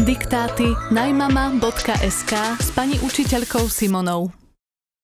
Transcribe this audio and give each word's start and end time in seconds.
Diktáty 0.00 0.64
najmama.sk 0.88 2.32
s 2.56 2.72
pani 2.72 2.96
učiteľkou 3.04 3.68
Simonou. 3.68 4.32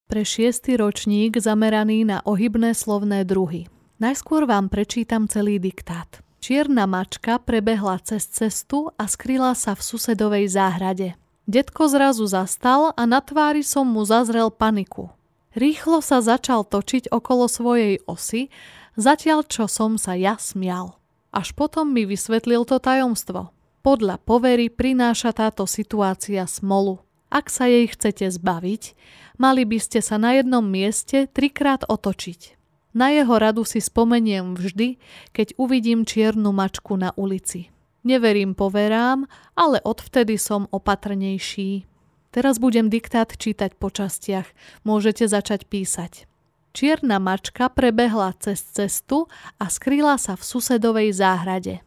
Pre 0.09 0.25
šiestý 0.25 0.81
ročník 0.81 1.37
zameraný 1.37 2.09
na 2.09 2.25
ohybné 2.25 2.73
slovné 2.73 3.29
druhy. 3.29 3.69
Najskôr 4.01 4.49
vám 4.49 4.73
prečítam 4.73 5.29
celý 5.29 5.61
diktát. 5.61 6.25
Čierna 6.41 6.89
mačka 6.89 7.37
prebehla 7.37 8.01
cez 8.09 8.25
cestu 8.25 8.89
a 8.97 9.05
skryla 9.05 9.53
sa 9.53 9.77
v 9.77 9.85
susedovej 9.85 10.49
záhrade. 10.57 11.13
Detko 11.45 11.93
zrazu 11.93 12.25
zastal 12.25 12.97
a 12.97 13.03
na 13.05 13.21
tvári 13.21 13.61
som 13.61 13.85
mu 13.85 14.01
zazrel 14.09 14.49
paniku. 14.49 15.13
Rýchlo 15.53 16.01
sa 16.01 16.25
začal 16.25 16.65
točiť 16.65 17.13
okolo 17.13 17.53
svojej 17.53 18.01
osy, 18.09 18.49
zatiaľ 18.97 19.45
čo 19.45 19.69
som 19.69 20.01
sa 20.01 20.17
ja 20.17 20.41
smial. 20.41 20.97
Až 21.37 21.53
potom 21.53 21.93
mi 21.93 22.09
vysvetlil 22.09 22.65
to 22.65 22.81
tajomstvo. 22.81 23.53
Podľa 23.87 24.19
povery 24.19 24.67
prináša 24.67 25.31
táto 25.31 25.63
situácia 25.63 26.43
smolu. 26.51 27.07
Ak 27.31 27.47
sa 27.47 27.71
jej 27.71 27.87
chcete 27.87 28.27
zbaviť, 28.35 28.99
mali 29.39 29.63
by 29.63 29.79
ste 29.79 30.03
sa 30.03 30.19
na 30.19 30.35
jednom 30.35 30.67
mieste 30.67 31.31
trikrát 31.31 31.87
otočiť. 31.87 32.59
Na 32.99 33.15
jeho 33.15 33.39
radu 33.39 33.63
si 33.63 33.79
spomeniem 33.79 34.59
vždy, 34.59 34.99
keď 35.31 35.55
uvidím 35.55 36.03
čiernu 36.03 36.51
mačku 36.51 36.99
na 36.99 37.15
ulici. 37.15 37.71
Neverím 38.03 38.59
poverám, 38.59 39.31
ale 39.55 39.79
odvtedy 39.87 40.35
som 40.35 40.67
opatrnejší. 40.75 41.87
Teraz 42.35 42.59
budem 42.59 42.91
diktát 42.91 43.39
čítať 43.39 43.79
po 43.79 43.95
častiach. 43.95 44.51
Môžete 44.83 45.31
začať 45.31 45.63
písať. 45.71 46.27
Čierna 46.75 47.23
mačka 47.23 47.71
prebehla 47.71 48.35
cez 48.43 48.67
cestu 48.67 49.31
a 49.63 49.71
skryla 49.71 50.19
sa 50.19 50.35
v 50.35 50.43
susedovej 50.43 51.15
záhrade. 51.15 51.87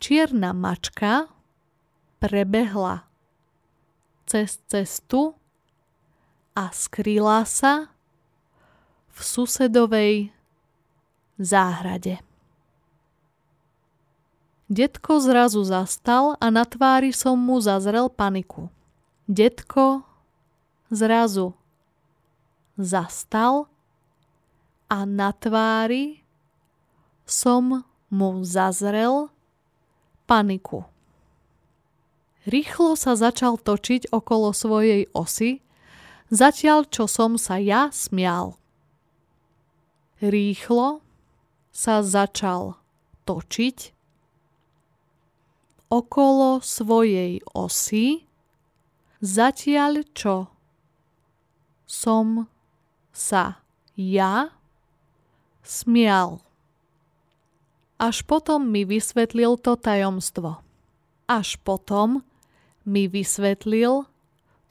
Čierna 0.00 0.56
mačka 0.56 1.28
prebehla 2.24 3.04
cez 4.24 4.56
cestu 4.64 5.36
a 6.56 6.72
skryla 6.72 7.44
sa 7.44 7.92
v 9.12 9.18
susedovej 9.20 10.32
záhrade. 11.36 12.16
Detko 14.72 15.20
zrazu 15.20 15.68
zastal 15.68 16.32
a 16.40 16.48
na 16.48 16.64
tvári 16.64 17.12
som 17.12 17.36
mu 17.36 17.60
zazrel 17.60 18.08
paniku. 18.08 18.72
Detko 19.28 20.00
zrazu 20.88 21.52
zastal 22.80 23.68
a 24.88 25.04
na 25.04 25.28
tvári 25.36 26.24
som 27.28 27.84
mu 28.08 28.30
zazrel 28.48 29.28
paniku. 30.30 30.86
Rýchlo 32.46 32.94
sa 32.94 33.18
začal 33.18 33.58
točiť 33.58 34.14
okolo 34.14 34.54
svojej 34.54 35.10
osy, 35.10 35.58
zatiaľ 36.30 36.86
čo 36.86 37.10
som 37.10 37.34
sa 37.34 37.58
ja 37.58 37.90
smial. 37.90 38.54
Rýchlo 40.22 41.02
sa 41.74 42.06
začal 42.06 42.78
točiť 43.26 43.90
okolo 45.90 46.62
svojej 46.62 47.42
osy, 47.50 48.22
zatiaľ 49.18 50.06
čo 50.14 50.46
som 51.90 52.46
sa 53.10 53.58
ja 53.98 54.54
smial. 55.66 56.38
Až 58.00 58.24
potom 58.24 58.64
mi 58.64 58.88
vysvetlil 58.88 59.60
to 59.60 59.76
tajomstvo. 59.76 60.64
Až 61.28 61.60
potom 61.60 62.24
mi 62.88 63.04
vysvetlil 63.12 64.08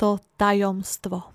to 0.01 0.17
tajomstvo. 0.33 1.29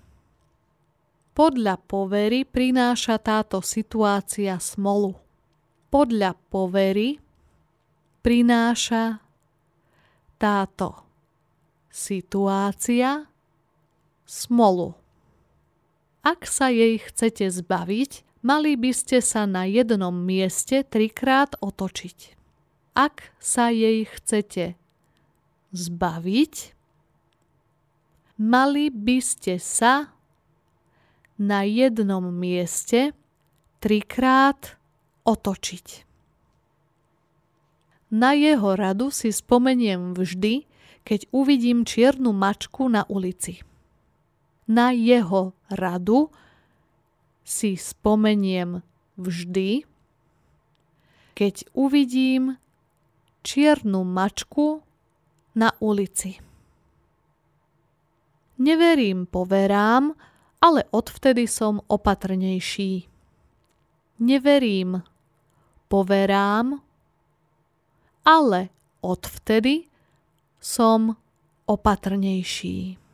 Podľa 1.31 1.79
povery 1.87 2.43
prináša 2.43 3.15
táto 3.23 3.63
situácia 3.63 4.59
smolu. 4.59 5.15
Podľa 5.87 6.35
povery 6.51 7.15
prináša 8.19 9.23
táto 10.35 10.99
situácia 11.87 13.23
smolu. 14.27 14.99
Ak 16.25 16.43
sa 16.43 16.73
jej 16.73 16.99
chcete 16.99 17.47
zbaviť, 17.47 18.24
mali 18.45 18.77
by 18.77 18.93
ste 18.93 19.25
sa 19.25 19.49
na 19.49 19.65
jednom 19.65 20.13
mieste 20.13 20.85
trikrát 20.85 21.57
otočiť. 21.57 22.37
Ak 22.93 23.33
sa 23.41 23.73
jej 23.73 24.05
chcete 24.05 24.77
zbaviť, 25.73 26.53
mali 28.37 28.93
by 28.93 29.17
ste 29.17 29.57
sa 29.57 30.13
na 31.41 31.65
jednom 31.65 32.29
mieste 32.29 33.17
trikrát 33.81 34.77
otočiť. 35.25 36.05
Na 38.13 38.37
jeho 38.37 38.77
radu 38.77 39.09
si 39.09 39.33
spomeniem 39.33 40.13
vždy, 40.13 40.69
keď 41.01 41.27
uvidím 41.33 41.83
čiernu 41.83 42.31
mačku 42.31 42.87
na 42.87 43.03
ulici. 43.09 43.65
Na 44.69 44.93
jeho 44.95 45.57
radu 45.67 46.31
si 47.45 47.77
spomeniem 47.77 48.81
vždy, 49.21 49.85
keď 51.37 51.55
uvidím 51.77 52.57
čiernu 53.45 54.01
mačku 54.01 54.81
na 55.53 55.69
ulici. 55.77 56.41
Neverím 58.57 59.29
poverám, 59.29 60.17
ale 60.57 60.89
odvtedy 60.89 61.45
som 61.45 61.77
opatrnejší. 61.85 63.05
Neverím 64.19 65.03
poverám, 65.91 66.81
ale 68.25 68.73
odvtedy 69.05 69.85
som 70.57 71.13
opatrnejší. 71.69 73.04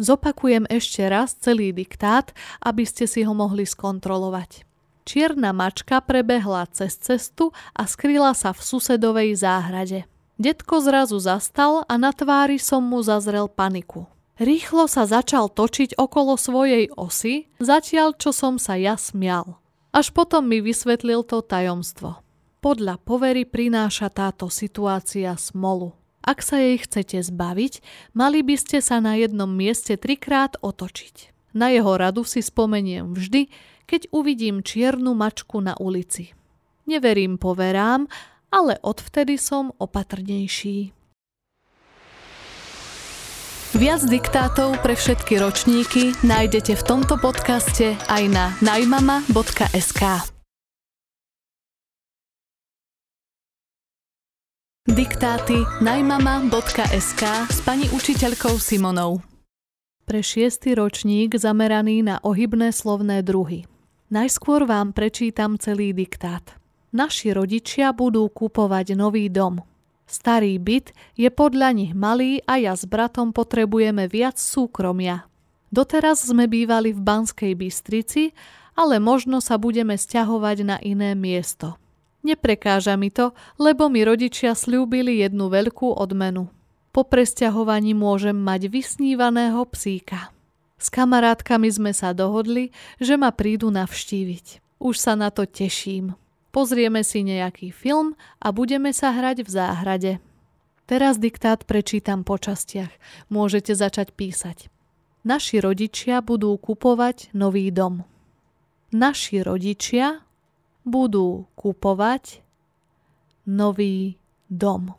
Zopakujem 0.00 0.64
ešte 0.72 1.04
raz 1.04 1.36
celý 1.36 1.76
diktát, 1.76 2.32
aby 2.64 2.88
ste 2.88 3.04
si 3.04 3.20
ho 3.20 3.36
mohli 3.36 3.68
skontrolovať. 3.68 4.64
Čierna 5.04 5.52
mačka 5.52 6.00
prebehla 6.00 6.64
cez 6.72 6.96
cestu 6.96 7.52
a 7.76 7.84
skryla 7.84 8.32
sa 8.32 8.56
v 8.56 8.64
susedovej 8.64 9.36
záhrade. 9.36 10.08
Detko 10.40 10.80
zrazu 10.80 11.20
zastal 11.20 11.84
a 11.84 12.00
na 12.00 12.16
tvári 12.16 12.56
som 12.56 12.80
mu 12.80 13.04
zazrel 13.04 13.44
paniku. 13.44 14.08
Rýchlo 14.40 14.88
sa 14.88 15.04
začal 15.04 15.52
točiť 15.52 16.00
okolo 16.00 16.40
svojej 16.40 16.88
osy, 16.96 17.52
zatiaľ 17.60 18.16
čo 18.16 18.32
som 18.32 18.56
sa 18.56 18.80
ja 18.80 18.96
smial. 18.96 19.60
Až 19.92 20.16
potom 20.16 20.48
mi 20.48 20.64
vysvetlil 20.64 21.28
to 21.28 21.44
tajomstvo. 21.44 22.24
Podľa 22.64 22.96
povery 23.04 23.44
prináša 23.44 24.08
táto 24.08 24.48
situácia 24.48 25.36
smolu. 25.36 25.99
Ak 26.20 26.44
sa 26.44 26.60
jej 26.60 26.76
chcete 26.76 27.24
zbaviť, 27.24 27.80
mali 28.12 28.44
by 28.44 28.54
ste 28.60 28.84
sa 28.84 29.00
na 29.00 29.16
jednom 29.16 29.48
mieste 29.48 29.96
trikrát 29.96 30.60
otočiť. 30.60 31.32
Na 31.56 31.72
jeho 31.72 31.96
radu 31.96 32.22
si 32.22 32.44
spomeniem 32.44 33.16
vždy, 33.16 33.50
keď 33.88 34.06
uvidím 34.14 34.62
čiernu 34.62 35.16
mačku 35.16 35.58
na 35.58 35.74
ulici. 35.80 36.30
Neverím 36.86 37.40
poverám, 37.40 38.06
ale 38.54 38.78
odvtedy 38.82 39.40
som 39.40 39.74
opatrnejší. 39.78 40.94
Viac 43.70 44.02
diktátov 44.02 44.82
pre 44.82 44.98
všetky 44.98 45.38
ročníky 45.38 46.10
nájdete 46.26 46.74
v 46.74 46.82
tomto 46.82 47.14
podcaste 47.22 47.94
aj 48.10 48.22
na 48.26 48.50
najmama.sk. 48.58 50.02
Diktáty 54.90 55.54
najmama.sk 55.78 57.22
s 57.46 57.62
pani 57.62 57.86
učiteľkou 57.94 58.58
Simonou. 58.58 59.22
Pre 60.02 60.18
šiestý 60.18 60.74
ročník 60.74 61.38
zameraný 61.38 62.02
na 62.02 62.18
ohybné 62.26 62.74
slovné 62.74 63.22
druhy. 63.22 63.70
Najskôr 64.10 64.66
vám 64.66 64.90
prečítam 64.90 65.54
celý 65.62 65.94
diktát. 65.94 66.58
Naši 66.90 67.30
rodičia 67.30 67.94
budú 67.94 68.26
kupovať 68.34 68.98
nový 68.98 69.30
dom. 69.30 69.62
Starý 70.10 70.58
byt 70.58 70.90
je 71.14 71.30
podľa 71.30 71.70
nich 71.70 71.94
malý 71.94 72.42
a 72.42 72.58
ja 72.58 72.74
s 72.74 72.82
bratom 72.82 73.30
potrebujeme 73.30 74.10
viac 74.10 74.42
súkromia. 74.42 75.22
Doteraz 75.70 76.26
sme 76.26 76.50
bývali 76.50 76.90
v 76.90 76.98
Banskej 76.98 77.54
Bystrici, 77.54 78.34
ale 78.74 78.98
možno 78.98 79.38
sa 79.38 79.54
budeme 79.54 79.94
stiahovať 79.94 80.66
na 80.66 80.82
iné 80.82 81.14
miesto. 81.14 81.78
Neprekáža 82.20 83.00
mi 83.00 83.08
to, 83.08 83.32
lebo 83.56 83.88
mi 83.88 84.04
rodičia 84.04 84.52
slúbili 84.52 85.24
jednu 85.24 85.48
veľkú 85.48 85.96
odmenu. 85.96 86.52
Po 86.90 87.06
presťahovaní 87.06 87.96
môžem 87.96 88.36
mať 88.36 88.68
vysnívaného 88.68 89.62
psíka. 89.70 90.34
S 90.80 90.88
kamarátkami 90.88 91.68
sme 91.70 91.92
sa 91.92 92.16
dohodli, 92.16 92.72
že 92.98 93.20
ma 93.20 93.30
prídu 93.32 93.68
navštíviť. 93.68 94.80
Už 94.80 94.96
sa 94.96 95.12
na 95.12 95.28
to 95.28 95.44
teším. 95.44 96.16
Pozrieme 96.50 97.04
si 97.06 97.22
nejaký 97.22 97.70
film 97.70 98.18
a 98.42 98.50
budeme 98.50 98.90
sa 98.90 99.12
hrať 99.14 99.46
v 99.46 99.48
záhrade. 99.48 100.12
Teraz 100.90 101.22
diktát 101.22 101.62
prečítam 101.62 102.26
po 102.26 102.34
častiach. 102.34 102.90
Môžete 103.30 103.78
začať 103.78 104.10
písať. 104.10 104.66
Naši 105.22 105.62
rodičia 105.62 106.18
budú 106.24 106.56
kupovať 106.58 107.30
nový 107.36 107.70
dom. 107.70 108.02
Naši 108.90 109.44
rodičia 109.46 110.26
budú 110.84 111.46
kupovať 111.54 112.42
nový 113.46 114.16
dom. 114.50 114.94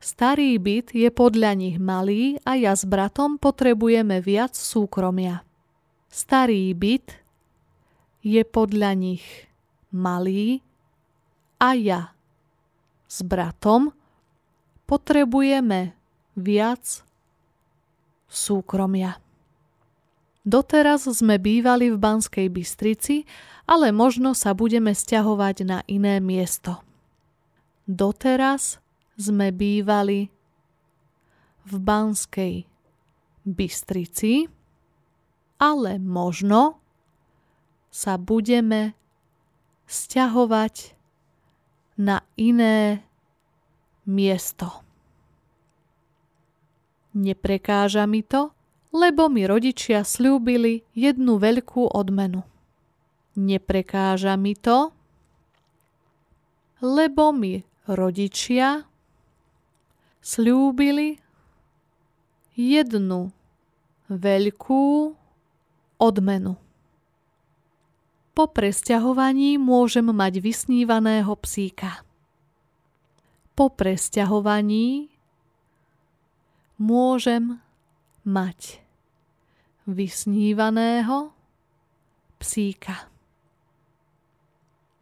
Starý 0.00 0.56
byt 0.56 0.96
je 0.96 1.12
podľa 1.12 1.52
nich 1.60 1.76
malý 1.76 2.40
a 2.48 2.56
ja 2.56 2.72
s 2.72 2.88
bratom 2.88 3.36
potrebujeme 3.36 4.24
viac 4.24 4.56
súkromia. 4.56 5.44
Starý 6.08 6.72
byt 6.72 7.20
je 8.24 8.40
podľa 8.42 8.96
nich 8.96 9.24
malý 9.92 10.64
a 11.60 11.76
ja 11.76 12.16
s 13.04 13.20
bratom 13.20 13.92
potrebujeme 14.88 15.92
viac 16.32 17.04
súkromia. 18.24 19.20
Doteraz 20.40 21.04
sme 21.04 21.36
bývali 21.36 21.92
v 21.92 22.00
Banskej 22.00 22.48
Bystrici, 22.48 23.28
ale 23.68 23.92
možno 23.92 24.32
sa 24.32 24.56
budeme 24.56 24.96
stiahovať 24.96 25.56
na 25.68 25.84
iné 25.84 26.16
miesto. 26.16 26.80
Doteraz 27.84 28.80
sme 29.20 29.52
bývali 29.52 30.32
v 31.68 31.72
Banskej 31.76 32.64
Bystrici, 33.44 34.48
ale 35.60 36.00
možno 36.00 36.80
sa 37.92 38.16
budeme 38.16 38.96
stiahovať 39.84 40.96
na 42.00 42.24
iné 42.40 43.04
miesto. 44.08 44.72
Neprekáža 47.12 48.08
mi 48.08 48.24
to, 48.24 48.56
lebo 48.90 49.30
mi 49.30 49.46
rodičia 49.46 50.02
slúbili 50.02 50.82
jednu 50.98 51.38
veľkú 51.38 51.94
odmenu. 51.94 52.42
Neprekáža 53.38 54.34
mi 54.34 54.58
to, 54.58 54.90
lebo 56.82 57.30
mi 57.30 57.62
rodičia 57.86 58.82
slúbili 60.18 61.22
jednu 62.58 63.30
veľkú 64.10 65.14
odmenu. 66.02 66.58
Po 68.34 68.44
presťahovaní 68.50 69.60
môžem 69.60 70.06
mať 70.10 70.42
vysnívaného 70.42 71.30
psíka. 71.38 72.02
Po 73.54 73.68
presťahovaní 73.70 75.12
môžem 76.80 77.60
mať 78.30 78.78
vysnívaného 79.90 81.34
psíka. 82.38 83.10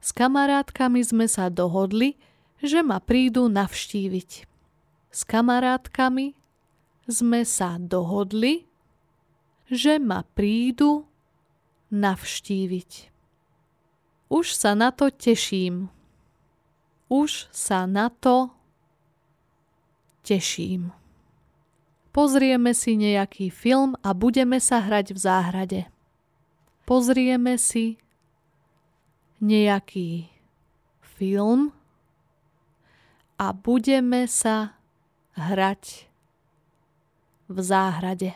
S 0.00 0.16
kamarátkami 0.16 1.04
sme 1.04 1.28
sa 1.28 1.52
dohodli, 1.52 2.16
že 2.64 2.80
ma 2.80 2.96
prídu 2.96 3.52
navštíviť. 3.52 4.30
S 5.12 5.20
kamarátkami 5.28 6.32
sme 7.04 7.44
sa 7.44 7.76
dohodli, 7.76 8.64
že 9.69 10.00
ma 10.00 10.24
prídu 10.24 11.04
navštíviť. 11.92 13.12
Už 14.32 14.46
sa 14.56 14.72
na 14.72 14.88
to 14.88 15.12
teším. 15.12 15.92
Už 17.08 17.48
sa 17.52 17.84
na 17.84 18.12
to 18.12 18.52
teším. 20.24 20.97
Pozrieme 22.19 22.75
si 22.75 22.99
nejaký 22.99 23.47
film 23.47 23.94
a 24.03 24.11
budeme 24.11 24.59
sa 24.59 24.82
hrať 24.82 25.15
v 25.15 25.19
záhrade. 25.23 25.81
Pozrieme 26.82 27.55
si 27.55 27.94
nejaký 29.38 30.26
film 30.99 31.70
a 33.38 33.55
budeme 33.55 34.26
sa 34.26 34.75
hrať 35.38 36.11
v 37.47 37.59
záhrade. 37.62 38.35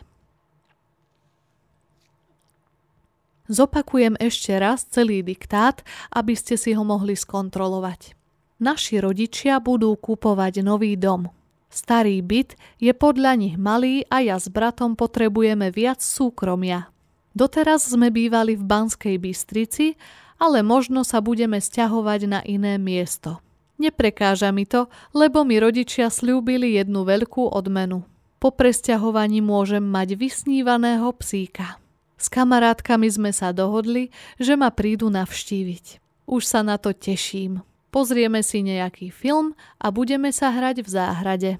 Zopakujem 3.51 4.15
ešte 4.15 4.55
raz 4.63 4.87
celý 4.87 5.27
diktát, 5.27 5.83
aby 6.15 6.39
ste 6.39 6.55
si 6.55 6.71
ho 6.71 6.87
mohli 6.87 7.19
skontrolovať. 7.19 8.15
Naši 8.63 9.03
rodičia 9.03 9.59
budú 9.59 9.91
kupovať 9.99 10.63
nový 10.63 10.95
dom. 10.95 11.42
Starý 11.73 12.21
byt 12.21 12.53
je 12.77 12.93
podľa 12.93 13.33
nich 13.33 13.57
malý 13.57 14.05
a 14.05 14.21
ja 14.21 14.37
s 14.37 14.45
bratom 14.45 14.93
potrebujeme 14.93 15.73
viac 15.73 16.05
súkromia. 16.05 16.93
Doteraz 17.33 17.89
sme 17.89 18.13
bývali 18.13 18.53
v 18.53 18.61
Banskej 18.61 19.17
Bystrici, 19.17 19.97
ale 20.37 20.61
možno 20.61 21.01
sa 21.01 21.17
budeme 21.17 21.57
stiahovať 21.57 22.21
na 22.29 22.39
iné 22.45 22.77
miesto. 22.77 23.41
Neprekáža 23.81 24.53
mi 24.53 24.69
to, 24.69 24.85
lebo 25.17 25.41
mi 25.41 25.57
rodičia 25.57 26.13
slúbili 26.13 26.77
jednu 26.77 27.09
veľkú 27.09 27.49
odmenu. 27.49 28.05
Po 28.37 28.53
presťahovaní 28.53 29.41
môžem 29.41 29.81
mať 29.81 30.13
vysnívaného 30.13 31.09
psíka. 31.17 31.81
S 32.21 32.29
kamarátkami 32.29 33.09
sme 33.09 33.31
sa 33.33 33.49
dohodli, 33.49 34.13
že 34.37 34.53
ma 34.53 34.69
prídu 34.69 35.09
navštíviť. 35.09 35.97
Už 36.29 36.45
sa 36.45 36.61
na 36.61 36.77
to 36.77 36.93
teším. 36.93 37.65
Pozrieme 37.93 38.41
si 38.41 38.65
nejaký 38.65 39.13
film 39.13 39.53
a 39.77 39.93
budeme 39.93 40.33
sa 40.33 40.49
hrať 40.49 40.81
v 40.81 40.89
záhrade. 40.89 41.51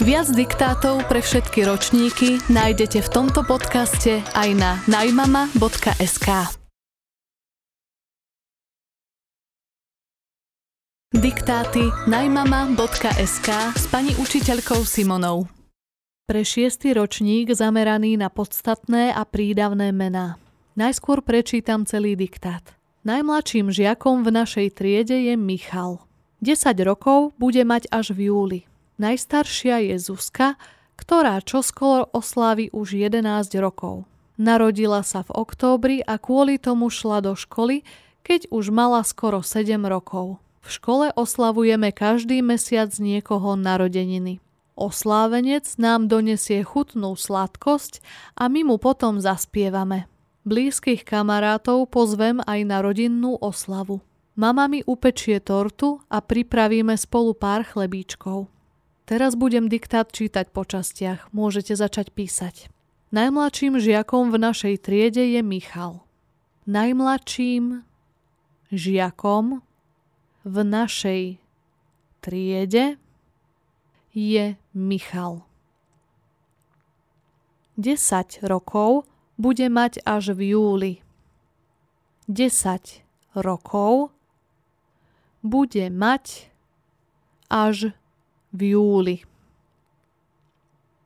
Viac 0.00 0.32
diktátov 0.32 1.04
pre 1.12 1.20
všetky 1.20 1.68
ročníky 1.68 2.40
nájdete 2.48 3.04
v 3.04 3.08
tomto 3.12 3.44
podcaste 3.44 4.24
aj 4.32 4.48
na 4.56 4.80
najmama.sk. 4.88 6.28
Diktáty 11.14 11.84
najmama.sk 12.08 13.48
s 13.76 13.84
pani 13.92 14.16
učiteľkou 14.18 14.82
Simonou. 14.88 15.46
Pre 16.24 16.40
šiestý 16.40 16.96
ročník 16.96 17.52
zameraný 17.52 18.16
na 18.16 18.32
podstatné 18.32 19.12
a 19.12 19.22
prídavné 19.28 19.92
mená. 19.92 20.40
Najskôr 20.74 21.20
prečítam 21.20 21.84
celý 21.84 22.16
diktát. 22.16 22.83
Najmladším 23.04 23.68
žiakom 23.68 24.24
v 24.24 24.32
našej 24.32 24.80
triede 24.80 25.28
je 25.28 25.36
Michal. 25.36 26.00
10 26.40 26.72
rokov 26.88 27.36
bude 27.36 27.60
mať 27.60 27.84
až 27.92 28.16
v 28.16 28.32
júli. 28.32 28.60
Najstaršia 28.96 29.92
je 29.92 30.00
Zuzka, 30.00 30.56
ktorá 30.96 31.36
čoskoro 31.44 32.08
oslávi 32.16 32.72
už 32.72 32.96
11 32.96 33.60
rokov. 33.60 34.08
Narodila 34.40 35.04
sa 35.04 35.20
v 35.20 35.36
októbri 35.36 36.00
a 36.00 36.16
kvôli 36.16 36.56
tomu 36.56 36.88
šla 36.88 37.20
do 37.20 37.36
školy, 37.36 37.84
keď 38.24 38.48
už 38.48 38.72
mala 38.72 39.04
skoro 39.04 39.44
7 39.44 39.84
rokov. 39.84 40.40
V 40.64 40.68
škole 40.72 41.12
oslavujeme 41.12 41.92
každý 41.92 42.40
mesiac 42.40 42.88
niekoho 42.96 43.52
narodeniny. 43.52 44.40
Oslávenec 44.80 45.68
nám 45.76 46.08
donesie 46.08 46.64
chutnú 46.64 47.12
sladkosť 47.20 48.00
a 48.32 48.48
my 48.48 48.64
mu 48.64 48.80
potom 48.80 49.20
zaspievame. 49.20 50.08
Blízkych 50.44 51.08
kamarátov 51.08 51.88
pozvem 51.88 52.36
aj 52.44 52.60
na 52.68 52.84
rodinnú 52.84 53.40
oslavu. 53.40 54.04
Mama 54.36 54.68
mi 54.68 54.84
upečie 54.84 55.40
tortu 55.40 56.04
a 56.12 56.20
pripravíme 56.20 56.92
spolu 57.00 57.32
pár 57.32 57.64
chlebíčkov. 57.64 58.52
Teraz 59.08 59.40
budem 59.40 59.72
diktát 59.72 60.12
čítať 60.12 60.52
po 60.52 60.68
častiach, 60.68 61.32
môžete 61.32 61.72
začať 61.72 62.12
písať. 62.12 62.68
Najmladším 63.08 63.80
žiakom 63.80 64.28
v 64.28 64.36
našej 64.36 64.84
triede 64.84 65.24
je 65.32 65.40
Michal. 65.40 66.04
Najmladším 66.68 67.80
žiakom 68.68 69.64
v 70.44 70.56
našej 70.60 71.22
triede 72.20 73.00
je 74.12 74.60
Michal. 74.76 75.48
10 77.80 78.44
rokov 78.44 79.08
bude 79.36 79.66
mať 79.66 80.02
až 80.06 80.34
v 80.34 80.54
júli. 80.54 80.92
10 82.30 83.04
rokov 83.36 84.14
bude 85.44 85.86
mať 85.92 86.48
až 87.52 87.92
v 88.54 88.60
júli. 88.72 89.16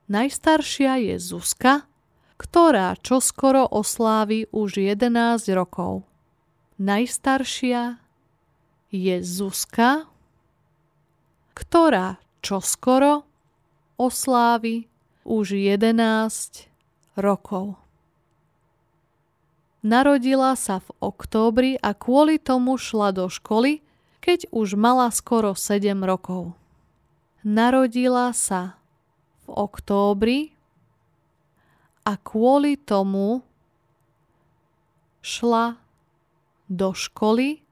Najstaršia 0.09 1.05
je 1.05 1.17
Zuzka, 1.21 1.85
ktorá 2.39 2.97
čoskoro 3.03 3.67
oslávi 3.67 4.47
už 4.55 4.81
11 4.81 5.53
rokov. 5.53 6.07
Najstaršia 6.79 7.99
je 8.95 9.17
Zuzka, 9.21 10.07
ktorá 11.53 12.23
čo 12.39 12.63
skoro 12.63 13.27
oslávi 13.99 14.87
už 15.27 15.59
11 15.59 16.71
rokov. 17.19 17.88
Narodila 19.79 20.59
sa 20.59 20.83
v 20.83 20.91
októbri 20.99 21.79
a 21.79 21.95
kvôli 21.95 22.43
tomu 22.43 22.75
šla 22.75 23.15
do 23.15 23.31
školy, 23.31 23.79
keď 24.19 24.51
už 24.51 24.75
mala 24.75 25.07
skoro 25.15 25.55
7 25.55 25.95
rokov. 26.03 26.59
Narodila 27.47 28.35
sa 28.35 28.75
v 29.47 29.55
októbri 29.55 30.39
a 32.03 32.19
kvôli 32.19 32.75
tomu 32.75 33.47
šla 35.23 35.79
do 36.67 36.91
školy, 36.91 37.63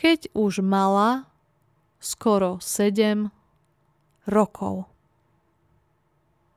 keď 0.00 0.32
už 0.32 0.64
mala 0.64 1.28
skoro 2.00 2.56
7 2.56 3.28
rokov. 4.24 4.88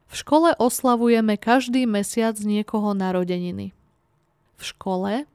V 0.07 0.13
škole 0.15 0.55
oslavujeme 0.55 1.35
každý 1.35 1.83
mesiac 1.83 2.39
niekoho 2.39 2.95
narodeniny. 2.95 3.75
V 4.61 4.77
škole 4.77 5.25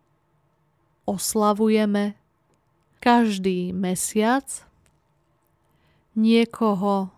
oslavujeme 1.02 2.14
každý 3.02 3.74
mesiac 3.74 4.46
niekoho 6.14 7.10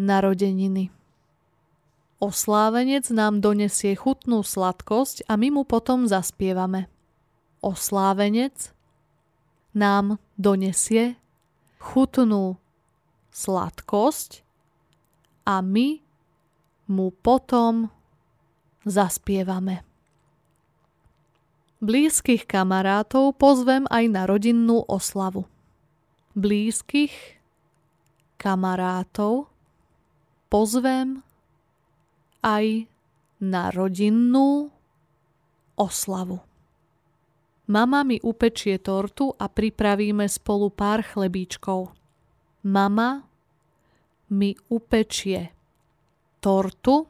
narodeniny. 0.00 0.88
Oslávenec 2.24 3.12
nám 3.12 3.44
donesie 3.44 3.92
chutnú 4.00 4.40
sladkosť 4.40 5.28
a 5.28 5.36
my 5.36 5.60
mu 5.60 5.68
potom 5.68 6.08
zaspievame. 6.08 6.88
Oslávenec 7.60 8.72
nám 9.76 10.16
donesie 10.40 11.20
chutnú 11.76 12.56
sladkosť 13.28 14.40
a 15.44 15.60
my 15.60 16.00
mu 16.88 17.12
potom 17.12 17.92
zaspievame. 18.88 19.89
Blízkych 21.80 22.44
kamarátov 22.44 23.40
pozvem 23.40 23.88
aj 23.88 24.04
na 24.12 24.28
rodinnú 24.28 24.84
oslavu. 24.84 25.48
Blízkych 26.36 27.40
kamarátov 28.36 29.48
pozvem 30.52 31.24
aj 32.44 32.84
na 33.40 33.72
rodinnú 33.72 34.68
oslavu. 35.80 36.44
Mama 37.72 38.04
mi 38.04 38.20
upečie 38.20 38.76
tortu 38.76 39.32
a 39.40 39.48
pripravíme 39.48 40.28
spolu 40.28 40.68
pár 40.68 41.00
chlebíčkov. 41.00 41.96
Mama 42.68 43.24
mi 44.36 44.52
upečie 44.68 45.48
tortu 46.44 47.08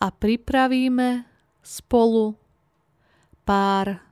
a 0.00 0.08
pripravíme 0.08 1.28
spolu 1.60 2.41
pár 3.42 4.02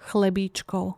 chlebíčkov. 0.00 0.96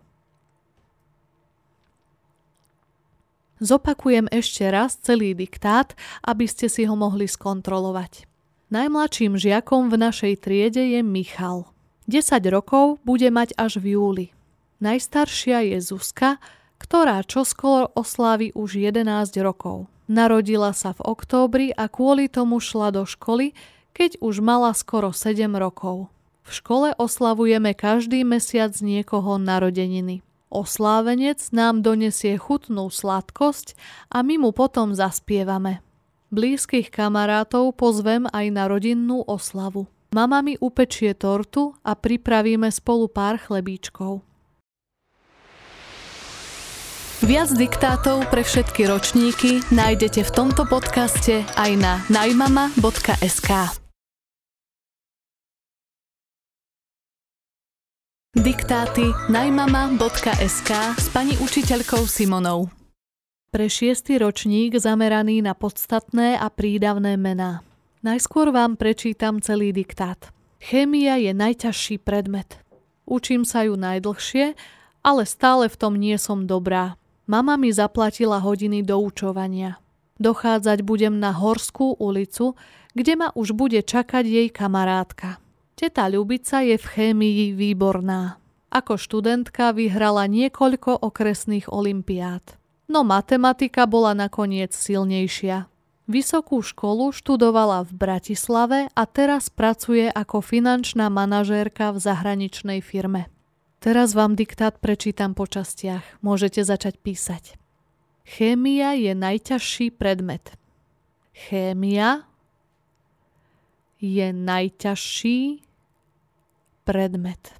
Zopakujem 3.60 4.24
ešte 4.32 4.64
raz 4.72 4.96
celý 4.96 5.36
diktát, 5.36 5.92
aby 6.24 6.48
ste 6.48 6.72
si 6.72 6.88
ho 6.88 6.96
mohli 6.96 7.28
skontrolovať. 7.28 8.24
Najmladším 8.72 9.36
žiakom 9.36 9.92
v 9.92 10.00
našej 10.00 10.34
triede 10.40 10.80
je 10.96 11.04
Michal. 11.04 11.68
10 12.08 12.40
rokov 12.48 13.02
bude 13.04 13.28
mať 13.28 13.52
až 13.60 13.82
v 13.82 13.98
júli. 13.98 14.26
Najstaršia 14.80 15.76
je 15.76 15.78
Zuzka, 15.84 16.40
ktorá 16.80 17.20
čoskoro 17.20 17.92
oslávi 17.92 18.56
už 18.56 18.80
11 18.80 19.36
rokov. 19.44 19.92
Narodila 20.08 20.72
sa 20.72 20.96
v 20.96 21.04
októbri 21.04 21.68
a 21.76 21.86
kvôli 21.86 22.32
tomu 22.32 22.58
šla 22.58 22.96
do 22.96 23.04
školy, 23.04 23.52
keď 23.92 24.18
už 24.24 24.40
mala 24.40 24.72
skoro 24.72 25.12
7 25.12 25.52
rokov. 25.60 26.08
V 26.50 26.58
škole 26.58 26.98
oslavujeme 26.98 27.78
každý 27.78 28.26
mesiac 28.26 28.74
niekoho 28.82 29.38
narodeniny. 29.38 30.26
Oslávenec 30.50 31.38
nám 31.54 31.86
donesie 31.86 32.34
chutnú 32.34 32.90
sladkosť 32.90 33.78
a 34.10 34.26
my 34.26 34.34
mu 34.42 34.50
potom 34.50 34.90
zaspievame. 34.90 35.78
Blízkych 36.34 36.90
kamarátov 36.90 37.78
pozvem 37.78 38.26
aj 38.34 38.46
na 38.50 38.66
rodinnú 38.66 39.22
oslavu. 39.30 39.86
Mama 40.10 40.42
mi 40.42 40.58
upečie 40.58 41.14
tortu 41.14 41.78
a 41.86 41.94
pripravíme 41.94 42.66
spolu 42.66 43.06
pár 43.06 43.38
chlebíčkov. 43.38 44.26
Viac 47.22 47.54
diktátov 47.54 48.26
pre 48.26 48.42
všetky 48.42 48.90
ročníky 48.90 49.62
nájdete 49.70 50.26
v 50.26 50.30
tomto 50.34 50.66
podcaste 50.66 51.46
aj 51.54 51.70
na 51.78 52.02
najmama.sk. 52.10 53.80
Diktáty 58.30 59.10
najmama.sk 59.26 60.70
s 60.94 61.10
pani 61.10 61.34
učiteľkou 61.42 62.06
Simonou. 62.06 62.70
Pre 63.50 63.66
šiestý 63.66 64.22
ročník 64.22 64.78
zameraný 64.78 65.42
na 65.42 65.58
podstatné 65.58 66.38
a 66.38 66.46
prídavné 66.46 67.18
mená. 67.18 67.66
Najskôr 68.06 68.54
vám 68.54 68.78
prečítam 68.78 69.42
celý 69.42 69.74
diktát. 69.74 70.30
Chémia 70.62 71.18
je 71.18 71.34
najťažší 71.34 71.98
predmet. 72.06 72.62
Učím 73.02 73.42
sa 73.42 73.66
ju 73.66 73.74
najdlhšie, 73.74 74.54
ale 75.02 75.26
stále 75.26 75.66
v 75.66 75.74
tom 75.74 75.98
nie 75.98 76.14
som 76.14 76.46
dobrá. 76.46 76.94
Mama 77.26 77.58
mi 77.58 77.74
zaplatila 77.74 78.38
hodiny 78.38 78.86
doučovania. 78.86 79.82
Dochádzať 80.22 80.86
budem 80.86 81.18
na 81.18 81.34
Horskú 81.34 81.98
ulicu, 81.98 82.54
kde 82.94 83.18
ma 83.18 83.34
už 83.34 83.58
bude 83.58 83.82
čakať 83.82 84.22
jej 84.22 84.48
kamarátka. 84.54 85.42
Teta 85.80 86.12
Ľubica 86.12 86.60
je 86.60 86.76
v 86.76 86.86
chémii 86.92 87.56
výborná. 87.56 88.36
Ako 88.68 89.00
študentka 89.00 89.72
vyhrala 89.72 90.28
niekoľko 90.28 91.00
okresných 91.00 91.72
olimpiád. 91.72 92.60
No 92.84 93.00
matematika 93.00 93.88
bola 93.88 94.12
nakoniec 94.12 94.76
silnejšia. 94.76 95.72
Vysokú 96.04 96.60
školu 96.60 97.16
študovala 97.16 97.88
v 97.88 97.96
Bratislave 97.96 98.92
a 98.92 99.02
teraz 99.08 99.48
pracuje 99.48 100.12
ako 100.12 100.44
finančná 100.44 101.08
manažérka 101.08 101.96
v 101.96 101.98
zahraničnej 102.04 102.84
firme. 102.84 103.32
Teraz 103.80 104.12
vám 104.12 104.36
diktát 104.36 104.76
prečítam 104.84 105.32
po 105.32 105.48
častiach. 105.48 106.04
Môžete 106.20 106.60
začať 106.60 107.00
písať. 107.00 107.56
Chémia 108.28 108.92
je 109.00 109.16
najťažší 109.16 109.96
predmet. 109.96 110.44
Chémia 111.32 112.28
je 113.96 114.28
najťažší 114.28 115.69
predmet. 116.90 117.54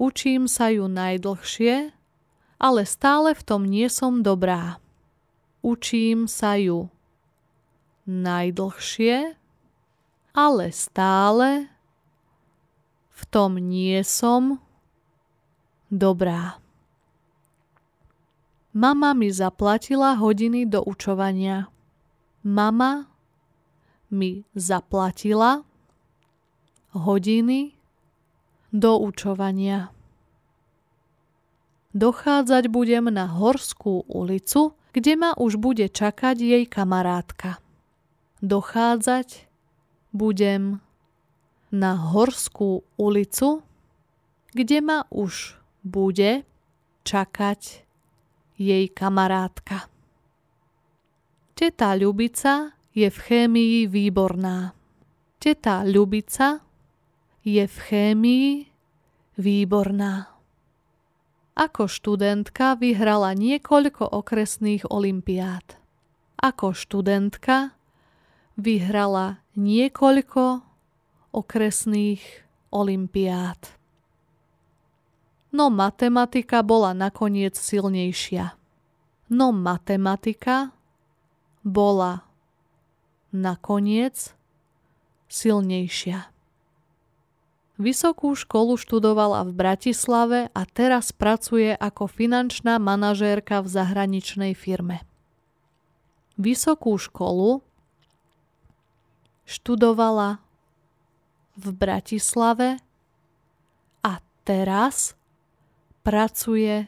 Učím 0.00 0.48
sa 0.48 0.72
ju 0.72 0.88
najdlhšie, 0.88 1.92
ale 2.56 2.80
stále 2.88 3.36
v 3.36 3.42
tom 3.44 3.68
nie 3.68 3.92
som 3.92 4.24
dobrá. 4.24 4.80
Učím 5.60 6.24
sa 6.32 6.56
ju 6.56 6.88
najdlhšie, 8.08 9.36
ale 10.32 10.64
stále 10.72 11.68
v 13.12 13.22
tom 13.28 13.60
nie 13.60 14.00
som 14.00 14.56
dobrá. 15.92 16.56
Mama 18.72 19.12
mi 19.12 19.28
zaplatila 19.28 20.16
hodiny 20.16 20.64
do 20.64 20.80
učovania. 20.80 21.68
Mama 22.40 23.12
mi 24.08 24.48
zaplatila 24.56 25.68
hodiny 26.92 27.72
do 28.72 29.00
učovania. 29.00 29.92
Dochádzať 31.92 32.72
budem 32.72 33.12
na 33.12 33.28
Horskú 33.28 34.08
ulicu, 34.08 34.72
kde 34.96 35.12
ma 35.16 35.36
už 35.36 35.60
bude 35.60 35.92
čakať 35.92 36.36
jej 36.40 36.64
kamarátka. 36.64 37.60
Dochádzať 38.40 39.44
budem 40.16 40.80
na 41.68 41.96
Horskú 41.96 42.84
ulicu, 42.96 43.60
kde 44.56 44.78
ma 44.80 45.04
už 45.12 45.56
bude 45.84 46.44
čakať 47.04 47.84
jej 48.56 48.84
kamarátka. 48.88 49.88
Teta 51.52 51.92
Ľubica 51.92 52.72
je 52.96 53.08
v 53.08 53.18
chémii 53.20 53.88
výborná. 53.88 54.72
Teta 55.40 55.84
Ľubica 55.84 56.71
je 57.42 57.66
v 57.66 57.76
chémii 57.90 58.50
výborná. 59.34 60.30
Ako 61.52 61.90
študentka 61.90 62.78
vyhrala 62.78 63.36
niekoľko 63.36 64.08
okresných 64.08 64.88
olimpiád. 64.88 65.76
Ako 66.40 66.72
študentka 66.72 67.76
vyhrala 68.56 69.44
niekoľko 69.58 70.64
okresných 71.36 72.24
olimpiád. 72.72 73.60
No 75.52 75.68
matematika 75.68 76.64
bola 76.64 76.96
nakoniec 76.96 77.60
silnejšia. 77.60 78.56
No 79.28 79.52
matematika 79.52 80.72
bola 81.60 82.24
nakoniec 83.28 84.32
silnejšia. 85.28 86.31
Vysokú 87.82 88.38
školu 88.38 88.78
študovala 88.78 89.42
v 89.42 89.58
Bratislave 89.58 90.54
a 90.54 90.62
teraz 90.70 91.10
pracuje 91.10 91.74
ako 91.74 92.06
finančná 92.06 92.78
manažérka 92.78 93.58
v 93.58 93.66
zahraničnej 93.74 94.54
firme. 94.54 95.02
Vysokú 96.38 96.94
školu 96.94 97.58
študovala 99.50 100.38
v 101.58 101.66
Bratislave 101.74 102.78
a 104.06 104.12
teraz 104.46 105.18
pracuje 106.06 106.86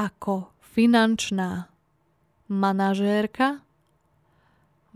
ako 0.00 0.48
finančná 0.64 1.68
manažérka 2.48 3.60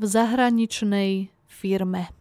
v 0.00 0.02
zahraničnej 0.08 1.28
firme. 1.44 2.17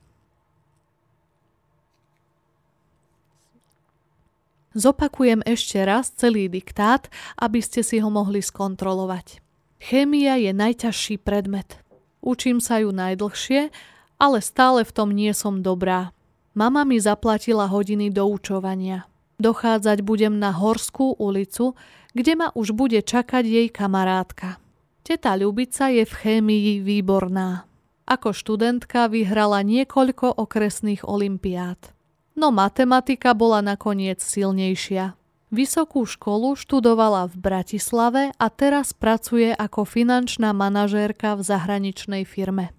Zopakujem 4.77 5.41
ešte 5.41 5.81
raz 5.81 6.13
celý 6.13 6.45
diktát, 6.45 7.09
aby 7.33 7.65
ste 7.65 7.81
si 7.81 7.97
ho 7.97 8.13
mohli 8.13 8.45
skontrolovať. 8.45 9.41
Chémia 9.81 10.37
je 10.37 10.53
najťažší 10.53 11.17
predmet. 11.17 11.81
Učím 12.21 12.61
sa 12.61 12.77
ju 12.85 12.93
najdlhšie, 12.93 13.73
ale 14.21 14.37
stále 14.37 14.85
v 14.85 14.91
tom 14.93 15.09
nie 15.09 15.33
som 15.33 15.65
dobrá. 15.65 16.13
Mama 16.53 16.85
mi 16.85 17.01
zaplatila 17.01 17.65
hodiny 17.65 18.13
doučovania. 18.13 19.09
Dochádzať 19.41 20.05
budem 20.05 20.37
na 20.37 20.53
Horskú 20.53 21.17
ulicu, 21.17 21.73
kde 22.13 22.37
ma 22.37 22.53
už 22.53 22.77
bude 22.77 23.01
čakať 23.01 23.49
jej 23.49 23.67
kamarátka. 23.73 24.61
Teta 25.01 25.33
Ľubica 25.33 25.89
je 25.89 26.05
v 26.05 26.13
chémii 26.13 26.85
výborná. 26.85 27.65
Ako 28.05 28.29
študentka 28.29 29.09
vyhrala 29.09 29.65
niekoľko 29.65 30.37
okresných 30.37 31.01
olimpiád 31.01 31.96
no 32.37 32.53
matematika 32.53 33.33
bola 33.33 33.65
nakoniec 33.65 34.21
silnejšia. 34.21 35.17
Vysokú 35.49 36.05
školu 36.05 36.59
študovala 36.59 37.25
v 37.31 37.35
Bratislave 37.39 38.23
a 38.35 38.47
teraz 38.51 38.93
pracuje 38.93 39.55
ako 39.55 39.87
finančná 39.87 40.53
manažérka 40.53 41.33
v 41.33 41.41
zahraničnej 41.41 42.23
firme. 42.27 42.75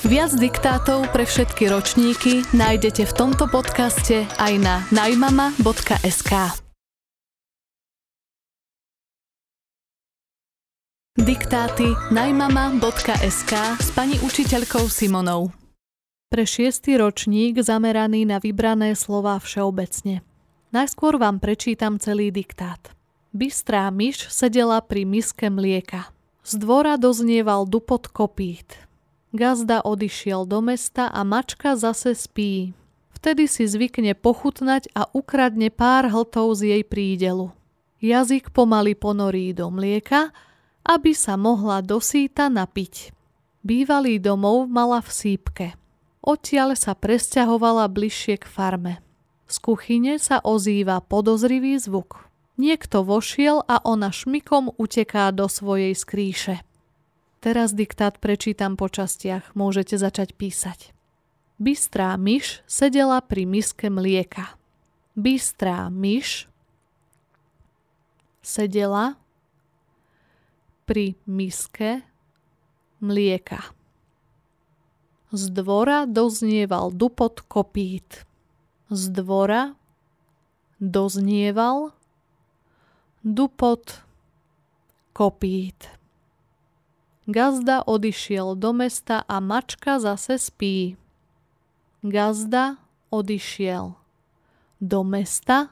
Viac 0.00 0.32
diktátov 0.32 1.12
pre 1.12 1.28
všetky 1.28 1.68
ročníky 1.68 2.42
nájdete 2.56 3.04
v 3.04 3.12
tomto 3.12 3.44
podcaste 3.52 4.24
aj 4.40 4.52
na 4.56 4.80
najmama.sk. 4.88 6.32
Diktáty 11.20 11.92
najmama.sk 12.08 13.52
s 13.76 13.88
pani 13.92 14.16
učiteľkou 14.24 14.88
Simonou 14.88 15.59
pre 16.30 16.46
šiestý 16.46 16.94
ročník 16.94 17.58
zameraný 17.58 18.22
na 18.22 18.38
vybrané 18.38 18.94
slova 18.94 19.34
všeobecne. 19.42 20.22
Najskôr 20.70 21.18
vám 21.18 21.42
prečítam 21.42 21.98
celý 21.98 22.30
diktát. 22.30 22.94
Bystrá 23.34 23.90
myš 23.90 24.30
sedela 24.30 24.78
pri 24.78 25.02
miske 25.02 25.50
mlieka. 25.50 26.14
Z 26.46 26.62
dvora 26.62 26.94
doznieval 26.94 27.66
dupot 27.66 28.06
kopít. 28.06 28.78
Gazda 29.34 29.82
odišiel 29.82 30.46
do 30.46 30.62
mesta 30.62 31.10
a 31.10 31.26
mačka 31.26 31.74
zase 31.74 32.14
spí. 32.14 32.78
Vtedy 33.10 33.50
si 33.50 33.66
zvykne 33.66 34.14
pochutnať 34.14 34.86
a 34.94 35.10
ukradne 35.10 35.74
pár 35.74 36.06
hltov 36.14 36.54
z 36.62 36.78
jej 36.78 36.82
prídelu. 36.86 37.50
Jazyk 37.98 38.54
pomaly 38.54 38.94
ponorí 38.94 39.50
do 39.50 39.66
mlieka, 39.66 40.30
aby 40.86 41.10
sa 41.10 41.34
mohla 41.34 41.82
dosýta 41.82 42.46
napiť. 42.46 43.10
Bývalý 43.66 44.22
domov 44.22 44.70
mala 44.70 45.02
v 45.02 45.10
sípke. 45.10 45.79
Odtiaľ 46.20 46.76
sa 46.76 46.92
presťahovala 46.92 47.88
bližšie 47.88 48.40
k 48.40 48.44
farme. 48.44 49.00
Z 49.48 49.56
kuchyne 49.64 50.20
sa 50.20 50.38
ozýva 50.44 51.00
podozrivý 51.00 51.80
zvuk. 51.80 52.28
Niekto 52.60 53.00
vošiel 53.00 53.64
a 53.64 53.80
ona 53.82 54.12
šmikom 54.12 54.76
uteká 54.76 55.32
do 55.32 55.48
svojej 55.48 55.96
skríše. 55.96 56.60
Teraz 57.40 57.72
diktát 57.72 58.20
prečítam 58.20 58.76
po 58.76 58.92
častiach, 58.92 59.56
môžete 59.56 59.96
začať 59.96 60.36
písať. 60.36 60.92
Bystrá 61.56 62.12
myš 62.20 62.60
sedela 62.68 63.24
pri 63.24 63.48
miske 63.48 63.88
mlieka. 63.88 64.60
Bystrá 65.16 65.88
myš 65.88 66.52
sedela 68.44 69.16
pri 70.84 71.16
miske 71.24 72.04
mlieka. 73.00 73.79
Z 75.32 75.50
dvora 75.50 76.06
doznieval 76.06 76.90
dupot 76.90 77.40
kopít. 77.40 78.14
Z 78.90 79.08
dvora 79.08 79.74
doznieval 80.80 81.90
dupot 83.24 84.02
kopít. 85.12 85.84
Gazda 87.26 87.86
odišiel 87.86 88.54
do 88.54 88.72
mesta 88.72 89.22
a 89.28 89.40
mačka 89.40 89.98
zase 89.98 90.38
spí. 90.38 90.96
Gazda 92.02 92.76
odišiel 93.10 93.94
do 94.80 95.04
mesta 95.04 95.70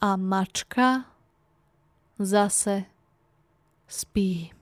a 0.00 0.16
mačka 0.16 1.04
zase 2.18 2.84
spí. 3.86 4.57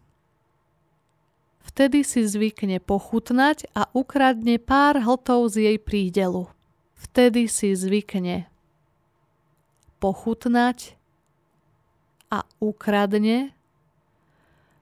Vtedy 1.77 2.09
si 2.09 2.25
zvykne 2.25 2.81
pochutnať 2.81 3.69
a 3.77 3.85
ukradne 3.93 4.57
pár 4.57 4.97
hltov 4.97 5.53
z 5.53 5.69
jej 5.69 5.77
prídelu. 5.77 6.49
Vtedy 6.97 7.53
si 7.53 7.77
zvykne 7.77 8.49
pochutnať 10.01 10.97
a 12.33 12.49
ukradne 12.65 13.53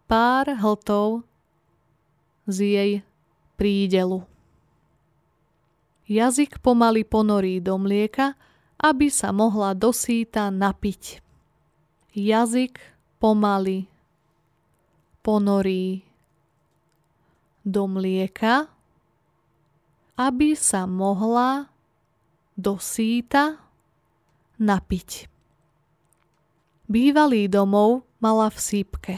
pár 0.07 0.55
hltov 0.55 1.27
z 2.47 2.57
jej 2.63 2.93
prídelu. 3.59 4.23
Jazyk 6.07 6.63
pomaly 6.63 7.03
ponorí 7.03 7.59
do 7.59 7.75
mlieka, 7.75 8.39
aby 8.79 9.11
sa 9.11 9.35
mohla 9.35 9.75
dosýta 9.75 10.47
napiť. 10.47 11.19
Jazyk 12.15 12.79
pomaly 13.19 13.91
ponorí 15.27 16.04
do 17.65 17.89
mlieka, 17.89 18.69
aby 20.15 20.55
sa 20.55 20.87
mohla 20.87 21.73
do 22.55 22.79
síta 22.79 23.59
napiť. 24.61 25.27
Bývalý 26.87 27.49
domov 27.49 28.05
mala 28.21 28.53
v 28.53 28.59
sípke. 28.61 29.15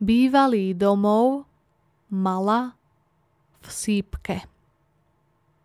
Bývalý 0.00 0.72
domov 0.74 1.44
mala 2.08 2.74
v 3.60 3.68
sípke. 3.68 4.36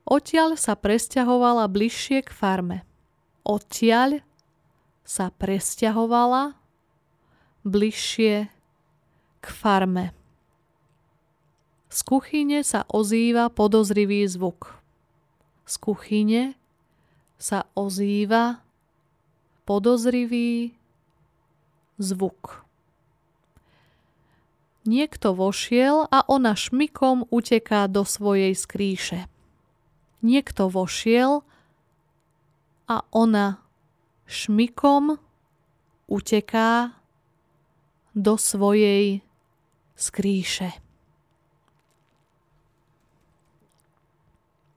Odtiaľ 0.03 0.59
sa 0.59 0.75
presťahovala 0.75 1.65
bližšie 1.71 2.27
k 2.27 2.29
farme. 2.29 2.83
Odtiaľ 3.47 4.19
sa 5.07 5.31
presťahovala 5.31 6.59
bližšie 7.63 8.51
k 9.39 9.45
farme. 9.47 10.11
Z 11.93 12.01
kuchyne 12.09 12.65
sa 12.65 12.89
ozýva 12.89 13.53
podozrivý 13.53 14.25
zvuk. 14.25 14.81
Z 15.69 15.77
kuchyne 15.77 16.57
sa 17.37 17.69
ozýva 17.77 18.65
podozrivý 19.69 20.73
zvuk. 22.01 22.65
Niekto 24.89 25.37
vošiel 25.37 26.09
a 26.09 26.25
ona 26.25 26.57
šmikom 26.57 27.29
uteká 27.29 27.85
do 27.85 28.01
svojej 28.01 28.57
skríše. 28.57 29.29
Niekto 30.25 30.73
vošiel 30.73 31.45
a 32.89 33.05
ona 33.13 33.61
šmikom 34.25 35.21
uteká 36.09 36.97
do 38.17 38.33
svojej 38.41 39.21
skríše. 39.93 40.82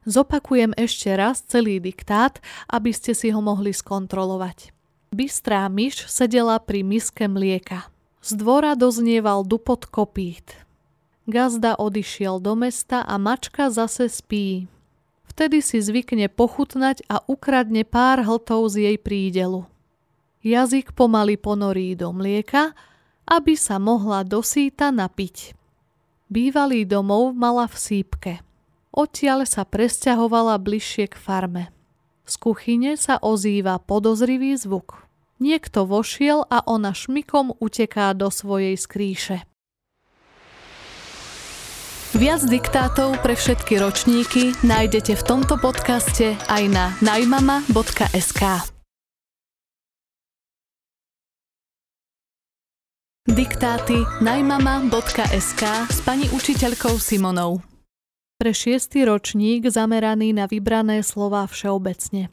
Zopakujem 0.06 0.70
ešte 0.78 1.10
raz 1.18 1.42
celý 1.42 1.82
diktát, 1.82 2.38
aby 2.70 2.94
ste 2.94 3.10
si 3.10 3.34
ho 3.34 3.42
mohli 3.42 3.74
skontrolovať. 3.74 4.70
Bystrá 5.10 5.66
myš 5.66 6.06
sedela 6.06 6.62
pri 6.62 6.86
miske 6.86 7.26
mlieka. 7.26 7.90
Z 8.22 8.38
dvora 8.38 8.78
doznieval 8.78 9.42
dupot 9.42 9.82
kopít. 9.90 10.62
Gazda 11.26 11.74
odišiel 11.74 12.38
do 12.38 12.54
mesta 12.54 13.02
a 13.02 13.18
mačka 13.18 13.66
zase 13.66 14.06
spí. 14.06 14.70
Vtedy 15.26 15.58
si 15.58 15.82
zvykne 15.82 16.30
pochutnať 16.30 17.02
a 17.10 17.26
ukradne 17.26 17.82
pár 17.82 18.22
hltov 18.22 18.70
z 18.70 18.86
jej 18.86 18.96
prídelu. 19.02 19.66
Jazyk 20.46 20.94
pomaly 20.94 21.34
ponorí 21.34 21.98
do 21.98 22.14
mlieka, 22.14 22.78
aby 23.26 23.58
sa 23.58 23.82
mohla 23.82 24.22
dosýta 24.22 24.94
napiť. 24.94 25.58
Bývalý 26.30 26.86
domov 26.86 27.34
mala 27.34 27.66
v 27.66 27.74
sípke– 27.74 28.32
Odtiaľ 28.96 29.44
sa 29.44 29.68
presťahovala 29.68 30.56
bližšie 30.56 31.12
k 31.12 31.20
farme. 31.20 31.68
Z 32.24 32.40
kuchyne 32.40 32.96
sa 32.96 33.20
ozýva 33.20 33.76
podozrivý 33.76 34.56
zvuk. 34.56 35.04
Niekto 35.36 35.84
vošiel 35.84 36.48
a 36.48 36.64
ona 36.64 36.96
šmikom 36.96 37.60
uteká 37.60 38.16
do 38.16 38.32
svojej 38.32 38.72
skrýše. 38.80 39.44
Viac 42.16 42.48
diktátov 42.48 43.20
pre 43.20 43.36
všetky 43.36 43.76
ročníky 43.76 44.56
nájdete 44.64 45.20
v 45.20 45.22
tomto 45.28 45.60
podcaste 45.60 46.32
aj 46.48 46.64
na 46.72 46.96
najmama.sk. 47.04 48.42
Diktáty 53.28 54.00
najmama.sk 54.24 55.62
s 55.92 55.98
pani 56.00 56.32
učiteľkou 56.32 56.96
Simonou 56.96 57.75
pre 58.36 58.52
šiestý 58.52 59.08
ročník 59.08 59.64
zameraný 59.64 60.36
na 60.36 60.44
vybrané 60.44 61.00
slova 61.00 61.48
všeobecne. 61.48 62.28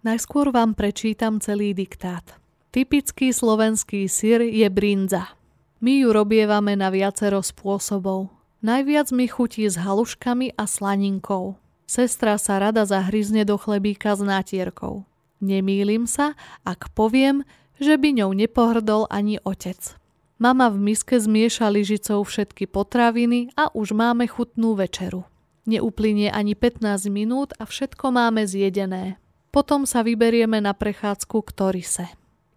Najskôr 0.00 0.48
vám 0.48 0.72
prečítam 0.72 1.38
celý 1.44 1.76
diktát. 1.76 2.24
Typický 2.72 3.36
slovenský 3.36 4.08
syr 4.08 4.40
je 4.48 4.64
brinza. 4.72 5.36
My 5.84 6.00
ju 6.00 6.08
robievame 6.10 6.72
na 6.72 6.88
viacero 6.88 7.44
spôsobov. 7.44 8.32
Najviac 8.64 9.12
mi 9.12 9.28
chutí 9.28 9.68
s 9.68 9.76
haluškami 9.76 10.56
a 10.56 10.64
slaninkou. 10.64 11.60
Sestra 11.84 12.40
sa 12.40 12.56
rada 12.56 12.88
zahryzne 12.88 13.44
do 13.44 13.60
chlebíka 13.60 14.16
s 14.16 14.24
nátierkou. 14.24 15.04
Nemýlim 15.44 16.08
sa, 16.08 16.32
ak 16.64 16.96
poviem, 16.96 17.44
že 17.76 18.00
by 18.00 18.24
ňou 18.24 18.32
nepohrdol 18.32 19.04
ani 19.12 19.36
otec. 19.44 20.00
Mama 20.40 20.72
v 20.72 20.80
miske 20.80 21.20
zmieša 21.20 21.68
lyžicou 21.68 22.24
všetky 22.24 22.70
potraviny 22.70 23.52
a 23.52 23.68
už 23.76 23.92
máme 23.92 24.24
chutnú 24.30 24.78
večeru. 24.78 25.28
Neuplynie 25.62 26.26
ani 26.26 26.58
15 26.58 27.06
minút 27.06 27.54
a 27.58 27.68
všetko 27.68 28.10
máme 28.10 28.42
zjedené. 28.50 29.22
Potom 29.54 29.86
sa 29.86 30.02
vyberieme 30.02 30.58
na 30.58 30.74
prechádzku 30.74 31.38
k 31.46 31.50
Torise. 31.54 32.06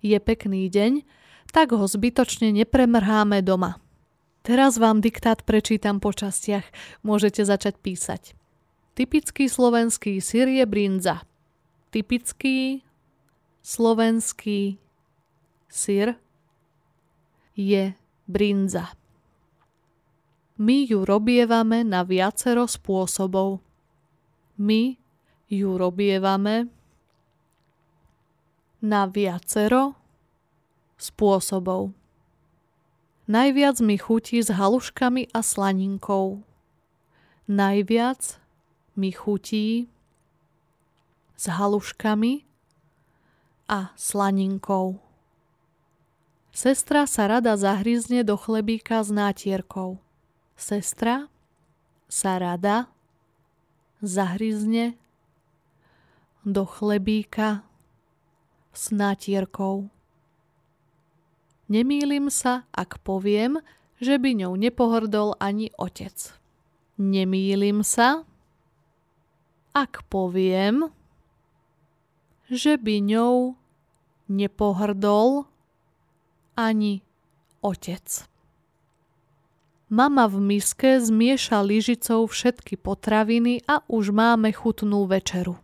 Je 0.01 0.17
pekný 0.17 0.71
deň, 0.73 1.05
tak 1.53 1.75
ho 1.75 1.85
zbytočne 1.85 2.49
nepremrháme 2.55 3.45
doma. 3.45 3.77
Teraz 4.45 4.77
vám 4.77 5.01
diktát 5.01 5.41
prečítam 5.41 5.97
po 6.01 6.13
častiach. 6.13 6.65
Môžete 7.01 7.45
začať 7.45 7.81
písať. 7.81 8.37
Typický 8.93 9.49
slovenský 9.49 10.21
syr 10.21 10.49
je 10.49 10.65
brinza. 10.65 11.25
Typický 11.89 12.85
slovenský 13.65 14.77
syr 15.67 16.15
je 17.57 17.91
brinza. 18.29 18.93
My 20.55 20.87
ju 20.87 21.03
robievame 21.03 21.83
na 21.83 22.07
viacero 22.07 22.63
spôsobov. 22.63 23.59
My 24.55 24.95
ju 25.51 25.75
robievame 25.75 26.71
na 28.79 29.03
viacero 29.03 29.99
spôsobov. 30.95 31.91
Najviac 33.27 33.83
mi 33.83 33.99
chutí 33.99 34.39
s 34.39 34.53
haluškami 34.53 35.33
a 35.35 35.43
slaninkou. 35.43 36.45
Najviac 37.51 38.39
mi 38.95 39.11
chutí 39.11 39.91
s 41.35 41.51
haluškami 41.51 42.47
a 43.67 43.91
slaninkou. 43.99 45.03
Sestra 46.55 47.03
sa 47.03 47.27
rada 47.27 47.59
zahryzne 47.59 48.23
do 48.23 48.39
chlebíka 48.39 49.03
s 49.03 49.11
nátierkou. 49.11 50.04
Sestra 50.55 51.27
sa 52.07 52.39
rada 52.39 52.87
zahryzne 53.99 54.95
do 56.47 56.63
chlebíka 56.63 57.67
s 58.71 58.91
natierkou. 58.95 59.91
Nemýlim 61.67 62.29
sa, 62.31 62.69
ak 62.71 63.01
poviem, 63.03 63.59
že 63.99 64.21
by 64.21 64.45
ňou 64.45 64.53
nepohrdol 64.55 65.33
ani 65.41 65.73
otec. 65.75 66.13
Nemýlim 66.95 67.83
sa, 67.83 68.23
ak 69.75 70.07
poviem, 70.07 70.87
že 72.47 72.77
by 72.77 73.01
ňou 73.01 73.57
nepohrdol 74.29 75.49
ani 76.55 77.01
otec. 77.65 78.29
Mama 79.95 80.27
v 80.27 80.43
miske 80.43 80.99
zmieša 80.99 81.63
lyžicou 81.63 82.27
všetky 82.27 82.75
potraviny 82.75 83.63
a 83.63 83.79
už 83.87 84.11
máme 84.11 84.51
chutnú 84.51 85.07
večeru. 85.07 85.55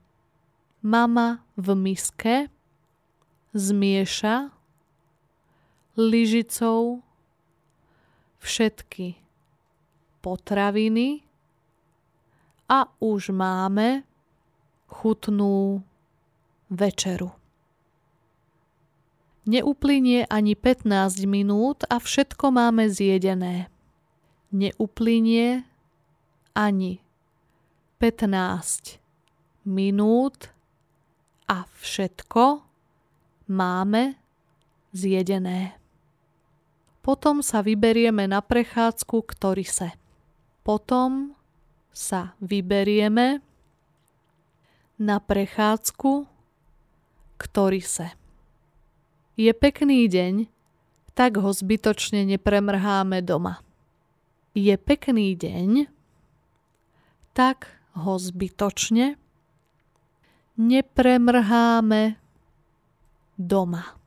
Mama 0.80 1.44
v 1.60 1.76
miske 1.76 2.48
zmieša 3.52 4.56
lyžicou 6.00 7.04
všetky 8.40 9.20
potraviny 10.24 11.28
a 12.72 12.88
už 13.04 13.36
máme 13.36 14.08
chutnú 14.88 15.84
večeru. 16.72 17.36
Neuplynie 19.44 20.24
ani 20.32 20.56
15 20.56 21.20
minút 21.28 21.84
a 21.92 22.00
všetko 22.00 22.48
máme 22.56 22.88
zjedené 22.88 23.68
neuplynie 24.52 25.64
ani 26.52 27.00
15 28.00 29.00
minút 29.66 30.52
a 31.48 31.64
všetko 31.80 32.62
máme 33.48 34.16
zjedené. 34.92 35.80
Potom 37.02 37.42
sa 37.42 37.66
vyberieme 37.66 38.30
na 38.30 38.44
prechádzku 38.46 39.18
k 39.26 39.32
Torise. 39.40 39.90
Potom 40.62 41.34
sa 41.90 42.38
vyberieme 42.44 43.42
na 45.02 45.18
prechádzku 45.18 46.12
k 47.42 47.44
Torise. 47.50 48.14
Je 49.34 49.50
pekný 49.50 50.06
deň, 50.06 50.46
tak 51.18 51.42
ho 51.42 51.50
zbytočne 51.50 52.22
nepremrháme 52.30 53.26
doma 53.26 53.66
je 54.52 54.76
pekný 54.76 55.36
deň, 55.40 55.88
tak 57.32 57.72
ho 57.96 58.20
zbytočne 58.20 59.16
nepremrháme 60.60 62.20
doma. 63.40 63.98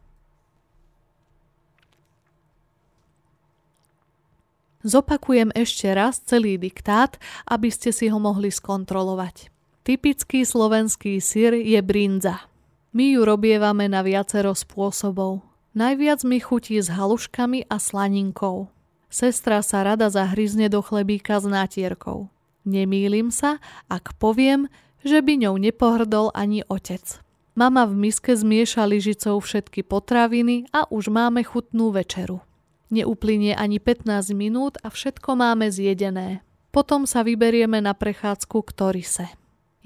Zopakujem 4.85 5.49
ešte 5.57 5.89
raz 5.97 6.21
celý 6.21 6.61
diktát, 6.61 7.17
aby 7.49 7.73
ste 7.73 7.89
si 7.89 8.13
ho 8.13 8.21
mohli 8.21 8.53
skontrolovať. 8.53 9.49
Typický 9.81 10.45
slovenský 10.45 11.25
syr 11.25 11.57
je 11.57 11.81
brinza. 11.81 12.45
My 12.93 13.17
ju 13.17 13.25
robievame 13.25 13.89
na 13.89 14.05
viacero 14.05 14.53
spôsobov. 14.53 15.41
Najviac 15.73 16.21
mi 16.29 16.37
chutí 16.37 16.77
s 16.77 16.93
haluškami 16.93 17.65
a 17.73 17.81
slaninkou. 17.81 18.69
Sestra 19.15 19.63
sa 19.63 19.87
rada 19.87 20.11
zahryzne 20.11 20.67
do 20.67 20.83
chlebíka 20.83 21.39
s 21.39 21.47
nátierkou. 21.47 22.35
Nemýlim 22.67 23.31
sa, 23.31 23.63
ak 23.87 24.19
poviem, 24.19 24.67
že 25.07 25.23
by 25.23 25.39
ňou 25.47 25.55
nepohrdol 25.55 26.35
ani 26.35 26.67
otec. 26.67 27.23
Mama 27.55 27.87
v 27.87 28.11
miske 28.11 28.35
zmieša 28.35 28.83
lyžicou 28.83 29.39
všetky 29.39 29.87
potraviny 29.87 30.67
a 30.75 30.91
už 30.91 31.15
máme 31.15 31.47
chutnú 31.47 31.95
večeru. 31.95 32.43
Neuplynie 32.91 33.55
ani 33.55 33.79
15 33.79 34.35
minút 34.35 34.83
a 34.83 34.91
všetko 34.91 35.39
máme 35.39 35.71
zjedené. 35.71 36.43
Potom 36.75 37.07
sa 37.07 37.23
vyberieme 37.23 37.79
na 37.79 37.95
prechádzku 37.95 38.67
k 38.67 38.71
Torise. 38.75 39.27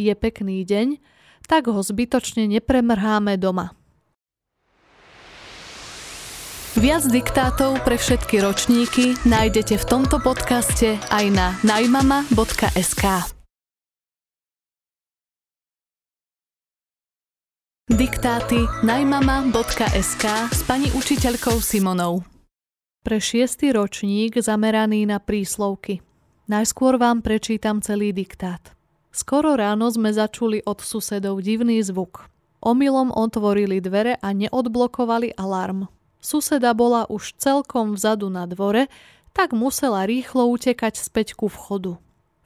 Je 0.01 0.17
pekný 0.17 0.65
deň, 0.65 1.05
tak 1.45 1.69
ho 1.69 1.85
zbytočne 1.85 2.49
nepremrháme 2.49 3.37
doma. 3.37 3.77
Viac 6.79 7.11
diktátov 7.11 7.83
pre 7.83 7.99
všetky 7.99 8.39
ročníky 8.39 9.19
nájdete 9.27 9.83
v 9.83 9.85
tomto 9.91 10.23
podcaste 10.23 10.95
aj 11.11 11.27
na 11.35 11.59
najmama.sk. 11.67 13.03
Diktáty 17.91 18.63
najmama.sk 18.87 20.25
s 20.55 20.61
pani 20.63 20.87
učiteľkou 20.95 21.59
Simonou. 21.59 22.23
Pre 23.03 23.19
šiestý 23.19 23.75
ročník 23.75 24.39
zameraný 24.39 25.03
na 25.03 25.19
príslovky. 25.19 25.99
Najskôr 26.47 26.95
vám 26.95 27.27
prečítam 27.27 27.83
celý 27.83 28.15
diktát. 28.15 28.63
Skoro 29.11 29.59
ráno 29.59 29.91
sme 29.91 30.15
začuli 30.15 30.63
od 30.63 30.79
susedov 30.79 31.43
divný 31.43 31.83
zvuk. 31.83 32.31
Omylom 32.63 33.11
otvorili 33.11 33.83
dvere 33.83 34.15
a 34.23 34.31
neodblokovali 34.31 35.35
alarm. 35.35 35.98
Suseda 36.19 36.75
bola 36.75 37.07
už 37.07 37.39
celkom 37.39 37.95
vzadu 37.95 38.27
na 38.29 38.45
dvore, 38.51 38.91
tak 39.31 39.55
musela 39.55 40.03
rýchlo 40.03 40.51
utekať 40.51 40.99
späť 40.99 41.39
ku 41.39 41.47
vchodu. 41.47 41.97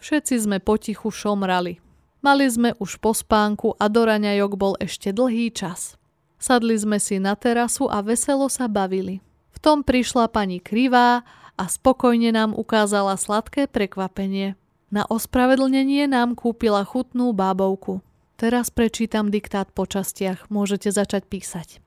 Všetci 0.03 0.35
sme 0.45 0.59
potichu 0.61 1.09
šomrali. 1.09 1.81
Mali 2.23 2.47
sme 2.47 2.77
už 2.79 3.03
po 3.03 3.17
spánku 3.17 3.75
a 3.81 3.91
do 3.91 4.07
raňajok 4.07 4.53
bol 4.55 4.75
ešte 4.79 5.11
dlhý 5.11 5.51
čas. 5.51 5.99
Sadli 6.43 6.75
sme 6.75 6.99
si 6.99 7.23
na 7.23 7.39
terasu 7.39 7.87
a 7.87 8.03
veselo 8.03 8.51
sa 8.51 8.67
bavili. 8.67 9.23
V 9.55 9.59
tom 9.63 9.87
prišla 9.87 10.27
pani 10.31 10.59
Krivá 10.59 11.23
a 11.55 11.65
spokojne 11.67 12.35
nám 12.35 12.51
ukázala 12.55 13.15
sladké 13.15 13.71
prekvapenie. 13.71 14.59
Na 14.93 15.07
ospravedlnenie 15.07 16.11
nám 16.11 16.35
kúpila 16.35 16.85
chutnú 16.85 17.31
bábovku. 17.33 18.03
Teraz 18.37 18.75
prečítam 18.75 19.31
diktát 19.31 19.71
po 19.71 19.87
častiach, 19.87 20.51
môžete 20.51 20.91
začať 20.91 21.31
písať. 21.31 21.79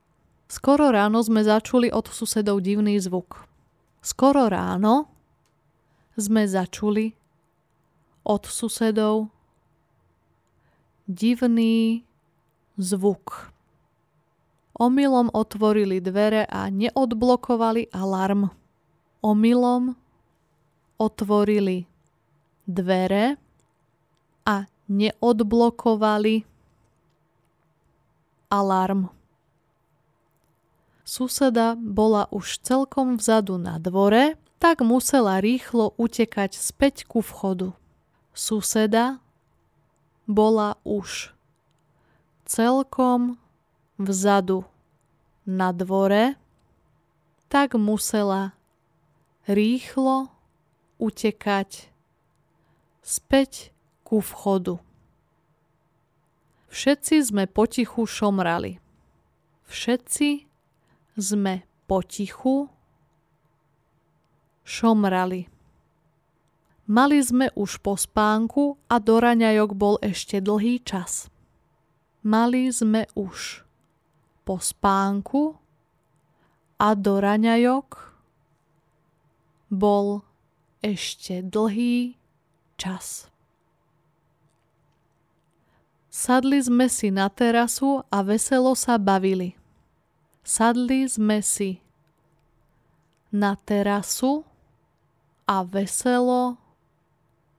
Skoro 0.45 0.93
ráno 0.93 1.25
sme 1.25 1.41
začuli 1.41 1.89
od 1.89 2.05
susedov 2.05 2.61
divný 2.61 3.01
zvuk. 3.01 3.49
Skoro 4.05 4.45
ráno 4.45 5.09
sme 6.13 6.45
začuli 6.45 7.17
od 8.25 8.45
susedov 8.45 9.33
divný 11.09 12.05
zvuk. 12.77 13.53
Omylom 14.75 15.31
otvorili 15.33 16.03
dvere 16.03 16.45
a 16.45 16.67
neodblokovali 16.69 17.89
alarm. 17.95 18.51
Omylom 19.23 19.95
otvorili 20.99 21.87
dvere 22.67 23.35
a 24.45 24.65
neodblokovali 24.87 26.43
alarm. 28.49 29.09
Suseda 31.05 31.77
bola 31.77 32.25
už 32.33 32.65
celkom 32.65 33.21
vzadu 33.21 33.61
na 33.61 33.77
dvore, 33.77 34.41
tak 34.57 34.81
musela 34.81 35.37
rýchlo 35.37 35.93
utekať 36.01 36.57
späť 36.57 37.05
ku 37.05 37.21
vchodu. 37.21 37.77
Suseda 38.33 39.21
bola 40.25 40.81
už 40.81 41.29
celkom 42.49 43.37
vzadu 44.01 44.65
na 45.45 45.69
dvore, 45.69 46.33
tak 47.53 47.77
musela 47.77 48.57
rýchlo 49.45 50.33
utekať 50.97 51.93
späť 53.05 53.69
ku 54.01 54.25
vchodu. 54.25 54.81
Všetci 56.73 57.15
sme 57.21 57.45
potichu 57.45 58.09
šomrali. 58.09 58.81
Všetci 59.69 60.44
sme 61.15 61.63
potichu 61.87 62.67
šomrali. 64.67 65.47
Mali 66.85 67.17
sme 67.17 67.49
už 67.57 67.81
po 67.81 67.97
spánku 67.97 68.77
a 68.85 69.01
do 69.01 69.17
raňajok 69.17 69.71
bol 69.73 69.95
ešte 70.05 70.37
dlhý 70.37 70.85
čas. 70.85 71.33
Mali 72.21 72.69
sme 72.69 73.09
už 73.17 73.65
po 74.45 74.61
spánku 74.61 75.57
a 76.77 76.93
do 76.93 77.17
raňajok 77.17 77.89
bol 79.73 80.21
ešte 80.85 81.41
dlhý 81.41 82.13
čas. 82.77 83.33
Sadli 86.13 86.61
sme 86.61 86.85
si 86.87 87.09
na 87.09 87.27
terasu 87.27 88.05
a 88.13 88.21
veselo 88.21 88.77
sa 88.77 89.01
bavili. 89.01 89.57
Sadli 90.45 91.09
sme 91.09 91.41
si 91.41 91.81
na 93.33 93.57
terasu 93.57 94.45
a 95.49 95.65
veselo 95.65 96.61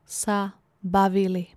sa 0.06 0.54
bavili. 0.86 1.50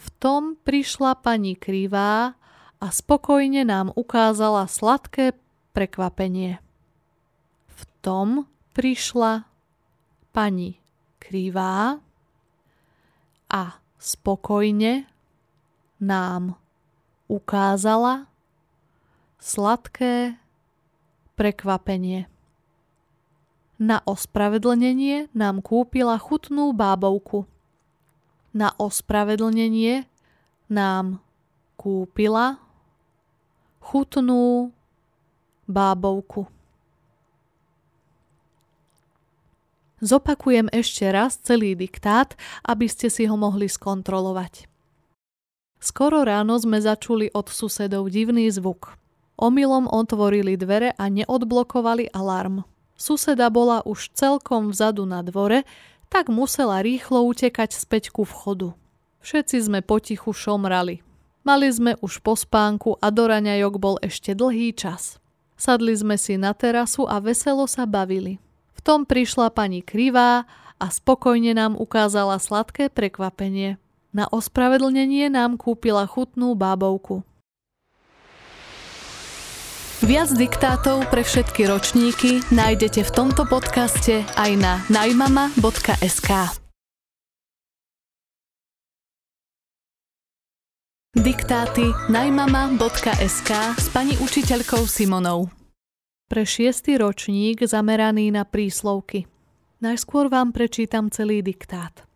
V 0.00 0.06
tom 0.16 0.56
prišla 0.64 1.20
pani 1.20 1.60
Krivá 1.60 2.32
a 2.80 2.86
spokojne 2.88 3.68
nám 3.68 3.92
ukázala 3.92 4.64
sladké 4.64 5.36
prekvapenie. 5.76 6.56
V 7.68 7.82
tom 8.00 8.48
prišla 8.72 9.44
pani 10.32 10.80
Krivá 11.20 12.00
a 13.52 13.62
spokojne 14.00 15.04
nám 16.00 16.56
ukázala 17.28 18.24
sladké 19.38 20.34
prekvapenie. 21.38 22.26
Na 23.78 24.02
ospravedlnenie 24.02 25.30
nám 25.38 25.62
kúpila 25.62 26.18
chutnú 26.18 26.74
bábovku. 26.74 27.46
Na 28.50 28.74
ospravedlnenie 28.74 30.10
nám 30.66 31.22
kúpila 31.78 32.58
chutnú 33.78 34.74
bábovku. 35.70 36.50
Zopakujem 39.98 40.70
ešte 40.70 41.06
raz 41.10 41.38
celý 41.42 41.74
diktát, 41.74 42.38
aby 42.62 42.86
ste 42.86 43.10
si 43.10 43.26
ho 43.26 43.34
mohli 43.34 43.66
skontrolovať. 43.66 44.70
Skoro 45.78 46.26
ráno 46.26 46.58
sme 46.58 46.82
začuli 46.82 47.30
od 47.30 47.50
susedov 47.50 48.10
divný 48.10 48.50
zvuk. 48.50 48.98
Omylom 49.38 49.86
otvorili 49.86 50.58
dvere 50.58 50.98
a 50.98 51.06
neodblokovali 51.06 52.10
alarm. 52.10 52.66
Suseda 52.98 53.46
bola 53.54 53.86
už 53.86 54.10
celkom 54.10 54.74
vzadu 54.74 55.06
na 55.06 55.22
dvore, 55.22 55.62
tak 56.10 56.26
musela 56.26 56.82
rýchlo 56.82 57.22
utekať 57.22 57.70
späť 57.70 58.10
ku 58.10 58.26
vchodu. 58.26 58.74
Všetci 59.22 59.70
sme 59.70 59.78
potichu 59.86 60.34
šomrali. 60.34 61.06
Mali 61.46 61.70
sme 61.70 61.94
už 62.02 62.18
po 62.18 62.34
spánku 62.34 62.98
a 62.98 63.14
do 63.14 63.30
raňajok 63.30 63.74
bol 63.78 63.96
ešte 64.02 64.34
dlhý 64.34 64.74
čas. 64.74 65.22
Sadli 65.54 65.94
sme 65.94 66.18
si 66.18 66.34
na 66.34 66.50
terasu 66.50 67.06
a 67.06 67.22
veselo 67.22 67.70
sa 67.70 67.86
bavili. 67.86 68.42
V 68.74 68.80
tom 68.82 69.06
prišla 69.06 69.54
pani 69.54 69.86
Krivá 69.86 70.50
a 70.82 70.86
spokojne 70.90 71.54
nám 71.54 71.78
ukázala 71.78 72.42
sladké 72.42 72.90
prekvapenie. 72.90 73.78
Na 74.10 74.26
ospravedlnenie 74.26 75.30
nám 75.30 75.58
kúpila 75.58 76.06
chutnú 76.10 76.58
bábovku. 76.58 77.22
Viac 79.98 80.30
diktátov 80.30 81.10
pre 81.10 81.26
všetky 81.26 81.66
ročníky 81.66 82.38
nájdete 82.54 83.02
v 83.02 83.10
tomto 83.10 83.42
podcaste 83.50 84.22
aj 84.38 84.50
na 84.54 84.78
najmama.sk. 84.94 86.30
Diktáty 91.18 91.90
najmama.sk 92.14 93.50
s 93.74 93.86
pani 93.90 94.14
učiteľkou 94.22 94.86
Simonou 94.86 95.50
pre 96.30 96.46
šiestý 96.46 97.02
ročník 97.02 97.66
zameraný 97.66 98.30
na 98.30 98.46
príslovky. 98.46 99.26
Najskôr 99.82 100.30
vám 100.30 100.54
prečítam 100.54 101.10
celý 101.10 101.42
diktát. 101.42 102.06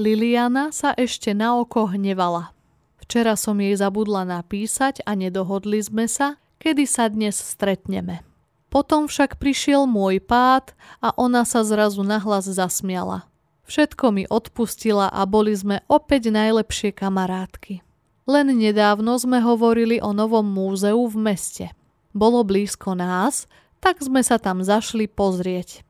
Liliana 0.00 0.72
sa 0.72 0.96
ešte 0.96 1.36
na 1.36 1.60
oko 1.60 1.84
hnevala. 1.84 2.56
Včera 2.96 3.36
som 3.36 3.60
jej 3.60 3.76
zabudla 3.76 4.24
napísať 4.24 5.04
a 5.04 5.12
nedohodli 5.12 5.84
sme 5.84 6.08
sa, 6.08 6.40
kedy 6.66 6.82
sa 6.90 7.06
dnes 7.06 7.38
stretneme. 7.38 8.26
Potom 8.74 9.06
však 9.06 9.38
prišiel 9.38 9.86
môj 9.86 10.18
pád 10.18 10.74
a 10.98 11.14
ona 11.14 11.46
sa 11.46 11.62
zrazu 11.62 12.02
nahlas 12.02 12.50
zasmiala. 12.50 13.30
Všetko 13.70 14.10
mi 14.10 14.26
odpustila 14.26 15.06
a 15.06 15.22
boli 15.30 15.54
sme 15.54 15.86
opäť 15.86 16.34
najlepšie 16.34 16.90
kamarátky. 16.90 17.86
Len 18.26 18.50
nedávno 18.50 19.14
sme 19.14 19.38
hovorili 19.38 20.02
o 20.02 20.10
novom 20.10 20.42
múzeu 20.42 21.06
v 21.06 21.14
meste– 21.14 21.70
bolo 22.16 22.40
blízko 22.48 22.96
nás, 22.96 23.44
tak 23.76 24.00
sme 24.00 24.24
sa 24.24 24.40
tam 24.40 24.64
zašli 24.64 25.04
pozrieť. 25.04 25.84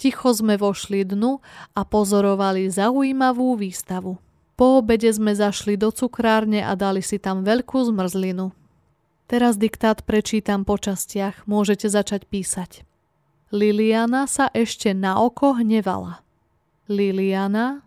Ticho 0.00 0.32
sme 0.32 0.56
vošli 0.56 1.04
dnu 1.04 1.44
a 1.76 1.84
pozorovali 1.84 2.72
zaujímavú 2.72 3.52
výstavu. 3.60 4.16
Po 4.56 4.80
obede 4.80 5.12
sme 5.12 5.36
zašli 5.36 5.76
do 5.76 5.92
cukrárne 5.92 6.64
a 6.64 6.72
dali 6.72 7.04
si 7.04 7.20
tam 7.20 7.44
veľkú 7.44 7.84
zmrzlinu. 7.84 8.48
Teraz 9.28 9.60
diktát 9.60 10.08
prečítam 10.08 10.64
po 10.64 10.80
častiach, 10.80 11.44
môžete 11.44 11.92
začať 11.92 12.24
písať. 12.24 12.88
Liliana 13.52 14.24
sa 14.24 14.48
ešte 14.56 14.96
na 14.96 15.20
oko 15.20 15.60
hnevala. 15.60 16.24
Liliana 16.88 17.84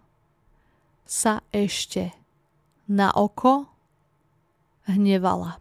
sa 1.09 1.41
ešte 1.49 2.13
na 2.85 3.09
oko 3.09 3.65
hnevala. 4.85 5.57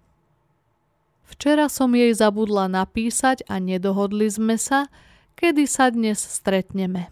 Včera 1.24 1.72
som 1.72 1.96
jej 1.96 2.12
zabudla 2.12 2.68
napísať 2.68 3.48
a 3.48 3.56
nedohodli 3.56 4.28
sme 4.28 4.60
sa, 4.60 4.92
kedy 5.40 5.64
sa 5.64 5.88
dnes 5.88 6.20
stretneme. 6.20 7.08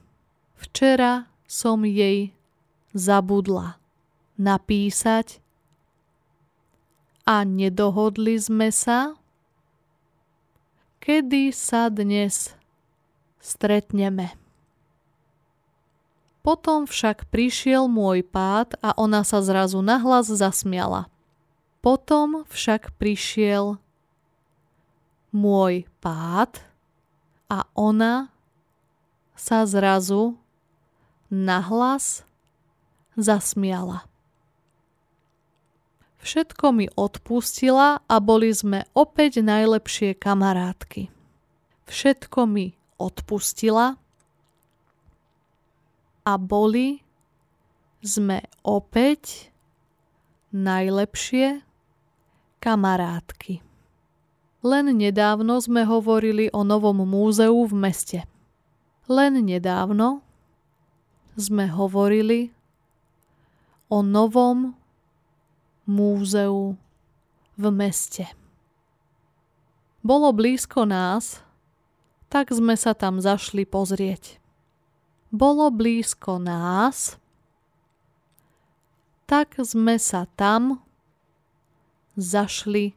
Včera 0.60 1.32
som 1.48 1.88
jej 1.88 2.36
zabudla 2.92 3.80
napísať 4.36 5.40
a 7.28 7.44
nedohodli 7.44 8.40
sme 8.40 8.72
sa, 8.72 9.12
kedy 11.04 11.52
sa 11.52 11.92
dnes 11.92 12.56
stretneme. 13.36 14.32
Potom 16.40 16.88
však 16.88 17.28
prišiel 17.28 17.84
môj 17.92 18.24
pád 18.24 18.80
a 18.80 18.96
ona 18.96 19.20
sa 19.28 19.44
zrazu 19.44 19.84
nahlas 19.84 20.32
zasmiala. 20.32 21.12
Potom 21.84 22.48
však 22.48 22.96
prišiel 22.96 23.76
môj 25.28 25.84
pád 26.00 26.64
a 27.52 27.68
ona 27.76 28.32
sa 29.36 29.68
zrazu 29.68 30.40
nahlas 31.28 32.24
zasmiala. 33.20 34.07
Všetko 36.28 36.76
mi 36.76 36.84
odpustila 36.92 38.04
a 38.04 38.16
boli 38.20 38.52
sme 38.52 38.84
opäť 38.92 39.40
najlepšie 39.40 40.12
kamarátky. 40.12 41.08
Všetko 41.88 42.44
mi 42.44 42.76
odpustila 43.00 43.96
a 46.28 46.32
boli 46.36 47.00
sme 48.04 48.44
opäť 48.60 49.48
najlepšie 50.52 51.64
kamarátky. 52.60 53.64
Len 54.68 54.84
nedávno 55.00 55.64
sme 55.64 55.88
hovorili 55.88 56.52
o 56.52 56.60
novom 56.60 57.08
múzeu 57.08 57.56
v 57.64 57.72
meste. 57.72 58.28
Len 59.08 59.32
nedávno 59.32 60.20
sme 61.40 61.72
hovorili 61.72 62.52
o 63.88 64.04
novom 64.04 64.76
múzeu 65.88 66.76
v 67.56 67.64
meste. 67.72 68.28
Bolo 70.04 70.36
blízko 70.36 70.84
nás, 70.84 71.40
tak 72.28 72.52
sme 72.52 72.76
sa 72.76 72.92
tam 72.92 73.24
zašli 73.24 73.64
pozrieť. 73.64 74.36
Bolo 75.32 75.72
blízko 75.72 76.36
nás, 76.36 77.16
tak 79.24 79.56
sme 79.64 79.96
sa 79.96 80.28
tam 80.36 80.84
zašli 82.20 82.92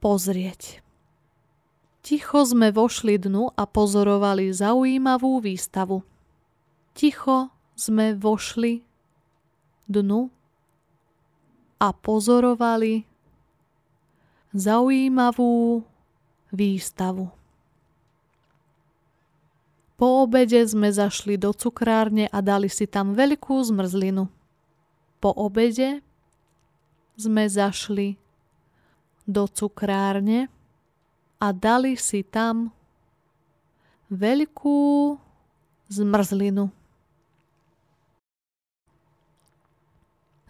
pozrieť. 0.00 0.80
Ticho 2.00 2.40
sme 2.48 2.72
vošli 2.72 3.20
dnu 3.20 3.52
a 3.52 3.68
pozorovali 3.68 4.48
zaujímavú 4.48 5.44
výstavu. 5.44 6.00
Ticho 6.96 7.52
sme 7.76 8.16
vošli 8.16 8.80
dnu 9.84 10.39
a 11.80 11.96
pozorovali 11.96 13.08
zaujímavú 14.52 15.80
výstavu. 16.52 17.32
Po 19.96 20.24
obede 20.24 20.64
sme 20.64 20.88
zašli 20.92 21.36
do 21.36 21.52
cukrárne 21.52 22.28
a 22.32 22.40
dali 22.40 22.68
si 22.72 22.88
tam 22.88 23.12
veľkú 23.12 23.56
zmrzlinu. 23.64 24.28
Po 25.20 25.30
obede 25.36 26.00
sme 27.20 27.44
zašli 27.44 28.16
do 29.28 29.44
cukrárne 29.44 30.48
a 31.36 31.52
dali 31.52 32.00
si 32.00 32.24
tam 32.24 32.72
veľkú 34.08 35.16
zmrzlinu. 35.92 36.79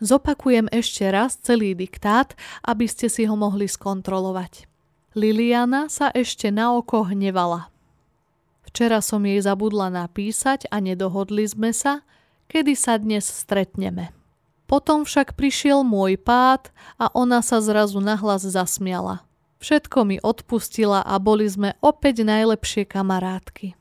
Zopakujem 0.00 0.72
ešte 0.72 1.04
raz 1.12 1.36
celý 1.36 1.76
diktát, 1.76 2.32
aby 2.64 2.88
ste 2.88 3.12
si 3.12 3.28
ho 3.28 3.36
mohli 3.36 3.68
skontrolovať. 3.68 4.64
Liliana 5.12 5.92
sa 5.92 6.08
ešte 6.08 6.48
na 6.48 6.72
oko 6.72 7.04
hnevala. 7.04 7.68
Včera 8.64 9.04
som 9.04 9.20
jej 9.26 9.36
zabudla 9.44 9.92
napísať 9.92 10.64
a 10.72 10.80
nedohodli 10.80 11.44
sme 11.44 11.76
sa, 11.76 12.00
kedy 12.48 12.72
sa 12.72 12.96
dnes 12.96 13.28
stretneme. 13.28 14.14
Potom 14.70 15.02
však 15.02 15.34
prišiel 15.34 15.82
môj 15.82 16.14
pád 16.16 16.70
a 16.94 17.10
ona 17.12 17.42
sa 17.42 17.58
zrazu 17.58 17.98
nahlas 17.98 18.46
zasmiala. 18.46 19.26
Všetko 19.60 19.98
mi 20.08 20.16
odpustila 20.22 21.04
a 21.04 21.18
boli 21.20 21.44
sme 21.44 21.76
opäť 21.84 22.24
najlepšie 22.24 22.88
kamarátky. 22.88 23.76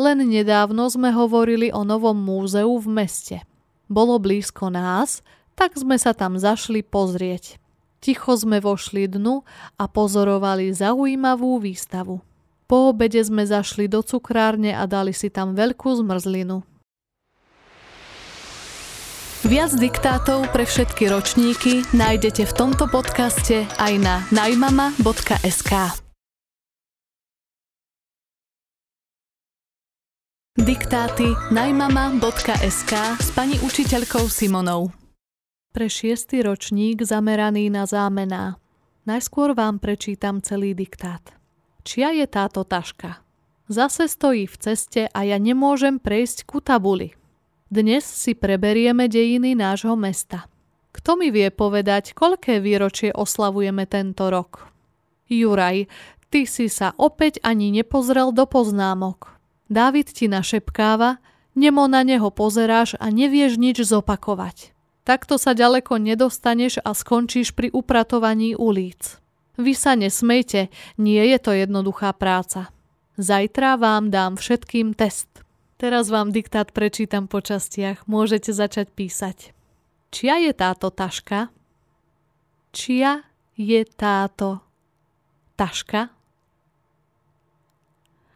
Len 0.00 0.18
nedávno 0.24 0.88
sme 0.88 1.12
hovorili 1.12 1.68
o 1.70 1.84
novom 1.84 2.16
múzeu 2.16 2.72
v 2.80 2.88
meste. 2.88 3.44
Bolo 3.86 4.16
blízko 4.16 4.72
nás, 4.72 5.20
tak 5.60 5.76
sme 5.76 6.00
sa 6.00 6.16
tam 6.16 6.40
zašli 6.40 6.80
pozrieť. 6.80 7.60
Ticho 8.00 8.32
sme 8.32 8.64
vošli 8.64 9.04
dnu 9.12 9.44
a 9.76 9.84
pozorovali 9.84 10.72
zaujímavú 10.72 11.60
výstavu. 11.60 12.24
Po 12.64 12.76
obede 12.88 13.20
sme 13.20 13.44
zašli 13.44 13.84
do 13.84 14.00
cukrárne 14.00 14.72
a 14.72 14.88
dali 14.88 15.12
si 15.12 15.28
tam 15.28 15.52
veľkú 15.52 16.00
zmrzlinu. 16.00 16.64
Viac 19.44 19.72
diktátov 19.76 20.48
pre 20.48 20.64
všetky 20.64 21.12
ročníky 21.12 21.84
nájdete 21.92 22.48
v 22.48 22.52
tomto 22.56 22.88
podcaste 22.88 23.68
aj 23.76 23.92
na 24.00 24.24
najmama.sk. 24.32 25.72
Diktáty 30.60 31.28
najmama.sk 31.52 32.92
s 33.16 33.28
pani 33.32 33.56
učiteľkou 33.64 34.28
Simonou. 34.28 34.99
Pre 35.70 35.86
šiestý 35.86 36.42
ročník 36.42 36.98
zameraný 37.06 37.70
na 37.70 37.86
zámená. 37.86 38.58
Najskôr 39.06 39.54
vám 39.54 39.78
prečítam 39.78 40.42
celý 40.42 40.74
diktát. 40.74 41.22
Čia 41.86 42.10
je 42.10 42.26
táto 42.26 42.66
taška? 42.66 43.22
Zase 43.70 44.10
stojí 44.10 44.50
v 44.50 44.56
ceste 44.58 45.06
a 45.06 45.20
ja 45.22 45.38
nemôžem 45.38 46.02
prejsť 46.02 46.42
ku 46.42 46.58
tabuli. 46.58 47.14
Dnes 47.70 48.02
si 48.02 48.34
preberieme 48.34 49.06
dejiny 49.06 49.54
nášho 49.54 49.94
mesta. 49.94 50.50
Kto 50.90 51.14
mi 51.14 51.30
vie 51.30 51.54
povedať, 51.54 52.18
koľké 52.18 52.58
výročie 52.58 53.14
oslavujeme 53.14 53.86
tento 53.86 54.26
rok? 54.26 54.74
Juraj, 55.30 55.86
ty 56.34 56.50
si 56.50 56.66
sa 56.66 56.98
opäť 56.98 57.38
ani 57.46 57.70
nepozrel 57.70 58.34
do 58.34 58.42
poznámok. 58.42 59.38
Dávid 59.70 60.10
ti 60.10 60.26
našepkáva, 60.26 61.22
nemo 61.54 61.86
na 61.86 62.02
neho 62.02 62.34
pozeráš 62.34 62.98
a 62.98 63.06
nevieš 63.14 63.54
nič 63.54 63.86
zopakovať. 63.86 64.74
Takto 65.04 65.40
sa 65.40 65.56
ďaleko 65.56 65.96
nedostaneš 65.96 66.78
a 66.84 66.92
skončíš 66.92 67.56
pri 67.56 67.72
upratovaní 67.72 68.52
ulic. 68.54 69.20
Vy 69.60 69.72
sa 69.76 69.92
nesmejte, 69.96 70.72
nie 70.96 71.20
je 71.20 71.38
to 71.40 71.52
jednoduchá 71.52 72.16
práca. 72.16 72.72
Zajtra 73.20 73.76
vám 73.76 74.08
dám 74.08 74.40
všetkým 74.40 74.96
test. 74.96 75.28
Teraz 75.76 76.08
vám 76.08 76.32
diktát 76.32 76.72
prečítam 76.72 77.28
po 77.28 77.44
častiach. 77.44 78.04
Môžete 78.04 78.52
začať 78.52 78.92
písať. 78.92 79.52
Čia 80.08 80.48
je 80.48 80.52
táto 80.56 80.88
taška? 80.88 81.52
Čia 82.72 83.24
je 83.56 83.80
táto 83.84 84.64
taška? 85.60 86.08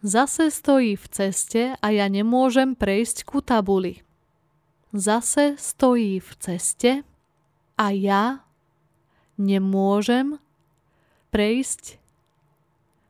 Zase 0.04 0.52
stojí 0.52 1.00
v 1.00 1.06
ceste 1.08 1.62
a 1.80 1.86
ja 1.88 2.04
nemôžem 2.12 2.76
prejsť 2.76 3.24
ku 3.24 3.40
tabuli. 3.40 4.03
Zase 4.94 5.58
stojí 5.58 6.22
v 6.22 6.30
ceste 6.38 6.90
a 7.74 7.90
ja 7.90 8.46
nemôžem 9.34 10.38
prejsť 11.34 11.98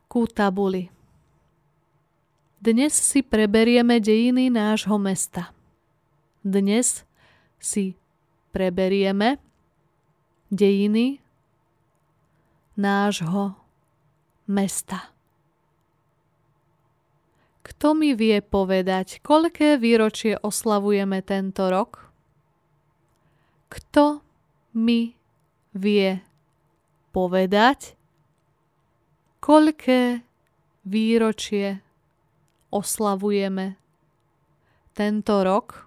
ku 0.09 0.25
tabuli. 0.25 0.89
Dnes 2.57 2.97
si 2.97 3.21
preberieme 3.21 4.01
dejiny 4.01 4.49
nášho 4.49 4.97
mesta. 4.97 5.53
Dnes 6.41 7.05
si 7.61 7.93
preberieme 8.49 9.37
dejiny 10.49 11.21
nášho 12.73 13.53
mesta. 14.49 15.14
Kto 17.85 17.93
mi 17.93 18.17
vie 18.17 18.41
povedať, 18.41 19.21
koľké 19.21 19.77
výročie 19.77 20.41
oslavujeme 20.41 21.21
tento 21.21 21.69
rok? 21.69 22.09
Kto 23.69 24.25
mi 24.73 25.13
vie 25.69 26.17
povedať, 27.13 27.93
koľké 29.37 30.25
výročie 30.81 31.85
oslavujeme 32.73 33.77
tento 34.97 35.35
rok? 35.45 35.85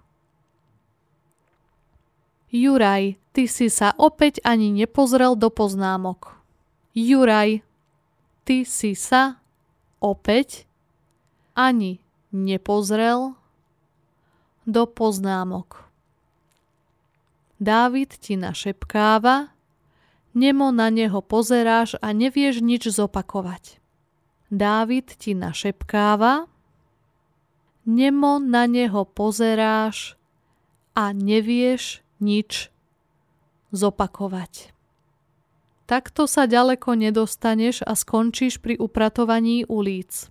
Juraj, 2.47 3.19
ty 3.35 3.43
si 3.43 3.67
sa 3.67 3.91
opäť 3.99 4.39
ani 4.47 4.71
nepozrel 4.71 5.35
do 5.35 5.51
poznámok. 5.51 6.31
Juraj, 6.95 7.59
ty 8.47 8.63
si 8.63 8.95
sa 8.95 9.43
opäť 9.99 10.68
ani 11.59 11.99
nepozrel 12.31 13.35
do 14.63 14.87
poznámok. 14.87 15.83
Dávid 17.59 18.15
ti 18.15 18.39
našepkáva, 18.39 19.51
nemo 20.31 20.71
na 20.71 20.87
neho 20.87 21.19
pozeráš 21.19 21.99
a 21.99 22.15
nevieš 22.15 22.63
nič 22.63 22.87
zopakovať. 22.87 23.83
Dávid 24.47 25.11
ti 25.19 25.35
našepkáva, 25.35 26.47
nemo 27.83 28.39
na 28.39 28.63
neho 28.63 29.03
pozeráš 29.03 30.15
a 30.95 31.11
nevieš 31.11 31.99
nič 32.23 32.71
zopakovať. 33.75 34.71
Takto 35.89 36.29
sa 36.29 36.45
ďaleko 36.45 36.95
nedostaneš 36.95 37.83
a 37.83 37.97
skončíš 37.97 38.61
pri 38.61 38.77
upratovaní 38.79 39.65
ulic. 39.65 40.29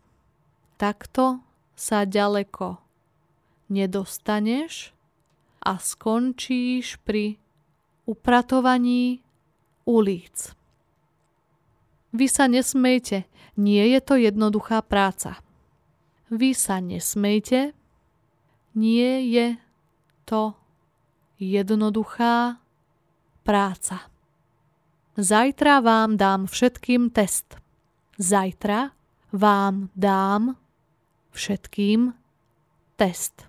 Takto 0.78 1.42
sa 1.74 2.06
ďaleko 2.06 2.78
nedostaneš 3.66 4.94
a 5.58 5.74
skončíš 5.74 7.02
pri 7.02 7.34
upratovaní 8.06 9.20
ulic. 9.84 10.54
Vy 12.14 12.26
sa 12.30 12.46
nesmejte, 12.46 13.28
nie 13.58 13.84
je 13.90 14.00
to 14.00 14.16
jednoduchá 14.16 14.80
práca. 14.86 15.42
Vy 16.30 16.54
sa 16.54 16.80
nesmejte, 16.80 17.74
nie 18.78 19.10
je 19.28 19.58
to 20.24 20.54
jednoduchá 21.42 22.62
práca. 23.42 24.06
Zajtra 25.18 25.82
vám 25.82 26.14
dám 26.14 26.46
všetkým 26.46 27.10
test. 27.10 27.58
Zajtra 28.14 28.94
vám 29.34 29.90
dám 29.98 30.67
všetkým 31.38 32.10
test. 32.98 33.46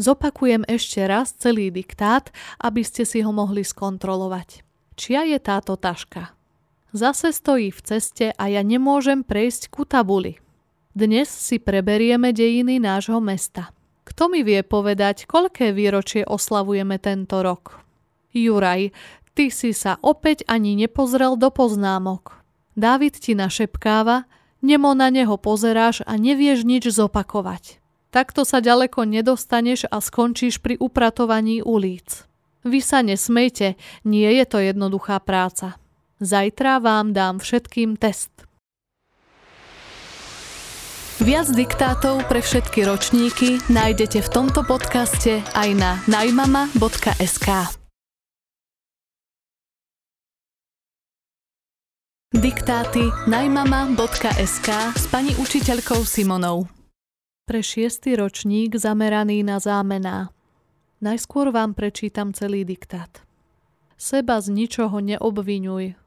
Zopakujem 0.00 0.64
ešte 0.64 1.04
raz 1.04 1.36
celý 1.36 1.68
diktát, 1.68 2.32
aby 2.56 2.80
ste 2.80 3.04
si 3.04 3.20
ho 3.20 3.36
mohli 3.36 3.60
skontrolovať. 3.60 4.64
Čia 4.96 5.28
je 5.28 5.36
táto 5.36 5.76
taška? 5.76 6.32
Zase 6.96 7.36
stojí 7.36 7.68
v 7.68 7.80
ceste 7.84 8.32
a 8.32 8.44
ja 8.48 8.64
nemôžem 8.64 9.20
prejsť 9.20 9.68
ku 9.68 9.84
tabuli. 9.84 10.40
Dnes 10.96 11.28
si 11.28 11.60
preberieme 11.60 12.32
dejiny 12.32 12.80
nášho 12.80 13.20
mesta. 13.20 13.76
Kto 14.08 14.32
mi 14.32 14.42
vie 14.42 14.64
povedať, 14.64 15.28
koľké 15.28 15.76
výročie 15.76 16.24
oslavujeme 16.26 16.98
tento 16.98 17.44
rok? 17.44 17.84
Juraj, 18.32 18.90
ty 19.36 19.52
si 19.52 19.70
sa 19.76 20.00
opäť 20.02 20.48
ani 20.48 20.74
nepozrel 20.74 21.36
do 21.36 21.52
poznámok. 21.52 22.39
Dávid 22.80 23.20
ti 23.20 23.36
našepkáva, 23.36 24.24
nemo 24.64 24.96
na 24.96 25.12
neho 25.12 25.36
pozeráš 25.36 26.00
a 26.08 26.16
nevieš 26.16 26.64
nič 26.64 26.88
zopakovať. 26.88 27.76
Takto 28.08 28.48
sa 28.48 28.64
ďaleko 28.64 29.04
nedostaneš 29.04 29.84
a 29.92 30.00
skončíš 30.00 30.64
pri 30.64 30.80
upratovaní 30.80 31.60
ulic. 31.60 32.24
Vy 32.64 32.80
sa 32.80 33.04
nesmejte, 33.04 33.76
nie 34.08 34.28
je 34.32 34.44
to 34.48 34.64
jednoduchá 34.64 35.20
práca. 35.20 35.76
Zajtra 36.24 36.80
vám 36.80 37.12
dám 37.12 37.36
všetkým 37.36 38.00
test. 38.00 38.32
Viac 41.20 41.52
diktátov 41.52 42.24
pre 42.32 42.40
všetky 42.40 42.80
ročníky 42.88 43.60
nájdete 43.68 44.24
v 44.24 44.28
tomto 44.32 44.64
podcaste 44.64 45.44
aj 45.52 45.68
na 45.76 46.00
najmama.sk. 46.08 47.79
Diktáty 52.30 53.10
najmama.sk 53.26 54.70
s 54.94 55.04
pani 55.10 55.34
učiteľkou 55.34 56.06
Simonou. 56.06 56.70
Pre 57.42 57.58
šiestý 57.58 58.14
ročník 58.14 58.78
zameraný 58.78 59.42
na 59.42 59.58
zámená. 59.58 60.30
Najskôr 61.02 61.50
vám 61.50 61.74
prečítam 61.74 62.30
celý 62.30 62.62
diktát. 62.62 63.26
Seba 63.98 64.38
z 64.38 64.54
ničoho 64.54 65.02
neobvinuj, 65.02 65.98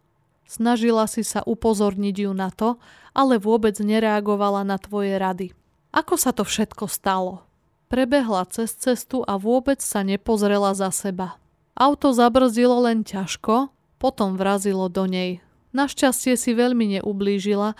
Snažila 0.48 1.12
si 1.12 1.28
sa 1.28 1.44
upozorniť 1.44 2.16
ju 2.16 2.32
na 2.32 2.56
to, 2.56 2.80
ale 3.12 3.36
vôbec 3.36 3.76
nereagovala 3.84 4.64
na 4.64 4.80
tvoje 4.80 5.20
rady. 5.20 5.52
Ako 5.92 6.16
sa 6.16 6.32
to 6.32 6.48
všetko 6.48 6.88
stalo? 6.88 7.44
Prebehla 7.92 8.48
cez 8.48 8.72
cestu 8.80 9.28
a 9.28 9.36
vôbec 9.36 9.84
sa 9.84 10.08
nepozrela 10.08 10.72
za 10.72 10.88
seba. 10.88 11.36
Auto 11.76 12.16
zabrzdilo 12.16 12.80
len 12.88 13.04
ťažko, 13.04 13.76
potom 14.00 14.40
vrazilo 14.40 14.88
do 14.88 15.04
nej. 15.04 15.43
Našťastie 15.74 16.38
si 16.38 16.54
veľmi 16.54 16.98
neublížila, 16.98 17.74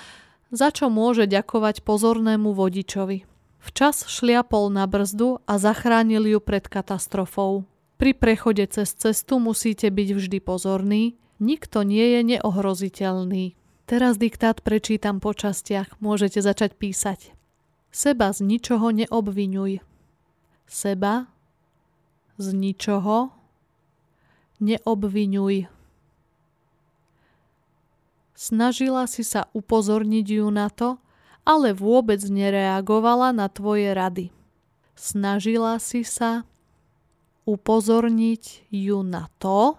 za 0.50 0.70
čo 0.70 0.90
môže 0.90 1.30
ďakovať 1.30 1.86
pozornému 1.86 2.54
vodičovi. 2.54 3.26
Včas 3.64 4.10
šliapol 4.10 4.74
na 4.74 4.90
brzdu 4.90 5.40
a 5.48 5.56
zachránil 5.56 6.28
ju 6.28 6.40
pred 6.44 6.68
katastrofou. 6.68 7.64
Pri 7.96 8.12
prechode 8.12 8.68
cez 8.68 8.92
cestu 8.92 9.40
musíte 9.40 9.88
byť 9.88 10.10
vždy 10.18 10.38
pozorní, 10.44 11.16
Nikto 11.44 11.84
nie 11.84 12.16
je 12.16 12.22
neohroziteľný. 12.24 13.60
Teraz 13.84 14.16
diktát 14.16 14.64
prečítam 14.64 15.20
po 15.20 15.36
častiach, 15.36 16.00
môžete 16.00 16.40
začať 16.40 16.78
písať. 16.80 17.36
Seba 17.92 18.32
z 18.32 18.48
ničoho 18.48 18.96
neobvinuj. 18.96 19.84
Seba 20.64 21.28
z 22.40 22.48
ničoho 22.56 23.36
neobvinuj. 24.64 25.68
Snažila 28.34 29.06
si 29.06 29.22
sa 29.22 29.46
upozorniť 29.54 30.28
ju 30.42 30.50
na 30.50 30.68
to, 30.74 30.98
ale 31.46 31.76
vôbec 31.76 32.20
nereagovala 32.24 33.30
na 33.30 33.46
tvoje 33.48 33.94
rady. 33.94 34.34
Snažila 34.98 35.78
si 35.78 36.02
sa 36.02 36.46
upozorniť 37.46 38.72
ju 38.72 39.04
na 39.04 39.30
to, 39.38 39.78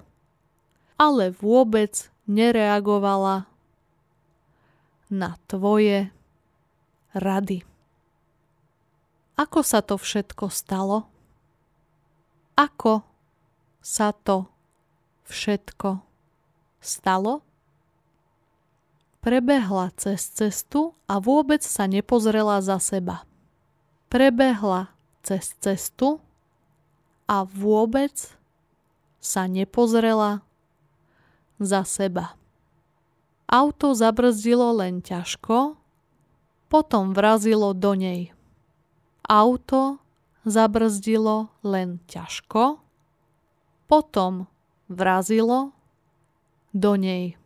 ale 1.01 1.35
vôbec 1.35 2.13
nereagovala 2.29 3.49
na 5.11 5.37
tvoje 5.51 6.13
rady. 7.15 7.63
Ako 9.35 9.67
sa 9.67 9.83
to 9.83 9.99
všetko 9.99 10.47
stalo? 10.53 11.11
Ako 12.55 13.03
sa 13.83 14.15
to 14.15 14.47
všetko 15.27 16.07
stalo? 16.79 17.43
Prebehla 19.25 19.89
cez 19.97 20.21
cestu 20.37 20.93
a 21.09 21.17
vôbec 21.17 21.65
sa 21.65 21.89
nepozrela 21.89 22.61
za 22.61 22.77
seba. 22.77 23.25
Prebehla 24.13 24.93
cez 25.25 25.57
cestu 25.65 26.21
a 27.25 27.49
vôbec 27.49 28.13
sa 29.25 29.49
nepozrela 29.49 30.45
za 31.57 31.89
seba. 31.89 32.37
Auto 33.49 33.97
zabrzdilo 33.97 34.77
len 34.77 35.01
ťažko, 35.01 35.81
potom 36.69 37.17
vrazilo 37.17 37.73
do 37.73 37.97
nej. 37.97 38.29
Auto 39.25 40.05
zabrzdilo 40.45 41.49
len 41.65 41.97
ťažko, 42.13 42.77
potom 43.89 44.53
vrazilo 44.93 45.73
do 46.77 46.93
nej. 47.01 47.41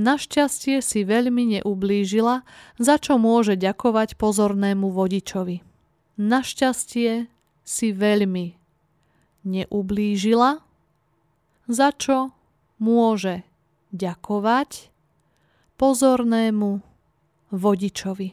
Našťastie 0.00 0.80
si 0.80 1.04
veľmi 1.04 1.60
neublížila, 1.60 2.40
za 2.80 2.96
čo 2.96 3.20
môže 3.20 3.60
ďakovať 3.60 4.16
pozornému 4.16 4.88
vodičovi. 4.88 5.60
Našťastie 6.16 7.28
si 7.60 7.88
veľmi 7.92 8.56
neublížila, 9.44 10.64
za 11.68 11.88
čo 11.92 12.32
môže 12.80 13.44
ďakovať 13.92 14.88
pozornému 15.76 16.80
vodičovi. 17.52 18.28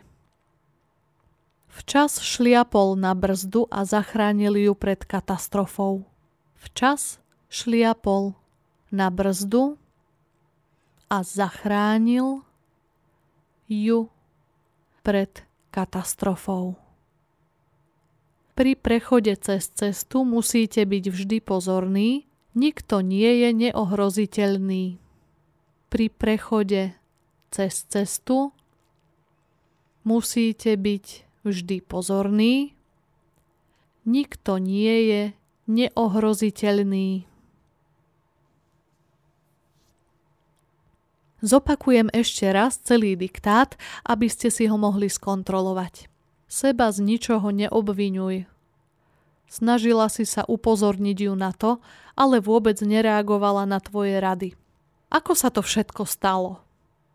Včas 1.67 2.23
šliapol 2.23 2.95
na 2.95 3.11
brzdu 3.11 3.67
a 3.67 3.83
zachránil 3.83 4.55
ju 4.55 4.73
pred 4.73 5.03
katastrofou. 5.03 6.07
Včas 6.63 7.19
šliapol 7.51 8.39
na 8.87 9.11
brzdu 9.11 9.75
a 11.07 11.23
zachránil 11.23 12.43
ju 13.67 14.07
pred 15.03 15.43
katastrofou. 15.71 16.75
Pri 18.57 18.73
prechode 18.73 19.35
cez 19.37 19.69
cestu 19.69 20.25
musíte 20.25 20.83
byť 20.83 21.03
vždy 21.13 21.37
pozorní, 21.43 22.27
Nikto 22.57 23.05
nie 23.05 23.45
je 23.45 23.49
neohroziteľný. 23.53 24.97
Pri 25.93 26.05
prechode 26.09 26.97
cez 27.53 27.85
cestu 27.85 28.49
musíte 30.01 30.73
byť 30.73 31.05
vždy 31.45 31.77
pozorní. 31.85 32.73
Nikto 34.09 34.57
nie 34.57 34.95
je 35.05 35.21
neohroziteľný. 35.69 37.29
Zopakujem 41.37 42.09
ešte 42.17 42.49
raz 42.49 42.81
celý 42.81 43.13
diktát, 43.13 43.77
aby 44.01 44.25
ste 44.25 44.49
si 44.49 44.65
ho 44.65 44.73
mohli 44.73 45.05
skontrolovať. 45.05 46.09
Seba 46.49 46.89
z 46.89 47.05
ničoho 47.05 47.53
neobvinuj. 47.53 48.49
Snažila 49.45 50.09
si 50.09 50.25
sa 50.25 50.43
upozorniť 50.49 51.17
ju 51.29 51.33
na 51.37 51.53
to, 51.53 51.77
ale 52.17 52.41
vôbec 52.41 52.81
nereagovala 52.81 53.69
na 53.69 53.77
tvoje 53.77 54.17
rady. 54.17 54.57
Ako 55.13 55.37
sa 55.37 55.53
to 55.53 55.61
všetko 55.61 56.03
stalo? 56.09 56.65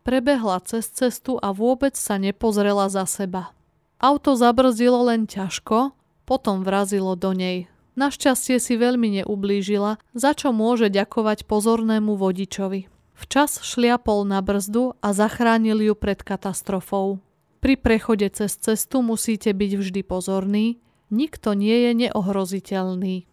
Prebehla 0.07 0.63
cez 0.63 0.87
cestu 0.89 1.37
a 1.43 1.51
vôbec 1.51 1.99
sa 1.99 2.17
nepozrela 2.17 2.87
za 2.89 3.05
seba. 3.05 3.51
Auto 3.99 4.39
zabrzdilo 4.39 5.03
len 5.07 5.27
ťažko, 5.27 5.95
potom 6.25 6.63
vrazilo 6.63 7.19
do 7.19 7.35
nej. 7.35 7.67
Našťastie 7.99 8.57
si 8.57 8.79
veľmi 8.79 9.21
neublížila, 9.21 10.01
za 10.17 10.33
čo 10.33 10.55
môže 10.55 10.89
ďakovať 10.89 11.45
pozornému 11.45 12.17
vodičovi. 12.17 12.92
Včas 13.23 13.63
šliapol 13.63 14.27
na 14.27 14.43
brzdu 14.43 14.99
a 14.99 15.15
zachránil 15.15 15.79
ju 15.79 15.95
pred 15.95 16.19
katastrofou. 16.27 17.23
Pri 17.63 17.79
prechode 17.79 18.27
cez 18.35 18.59
cestu 18.59 18.99
musíte 19.07 19.55
byť 19.55 19.73
vždy 19.79 20.01
pozorní, 20.03 20.83
nikto 21.15 21.55
nie 21.55 21.87
je 21.87 21.91
neohroziteľný. 21.95 23.31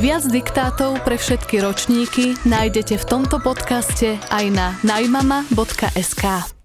Viac 0.00 0.24
diktátov 0.32 1.04
pre 1.04 1.20
všetky 1.20 1.60
ročníky 1.60 2.40
nájdete 2.48 2.96
v 2.96 3.04
tomto 3.04 3.36
podcaste 3.36 4.16
aj 4.32 4.44
na 4.48 4.72
najmama.sk. 4.80 6.59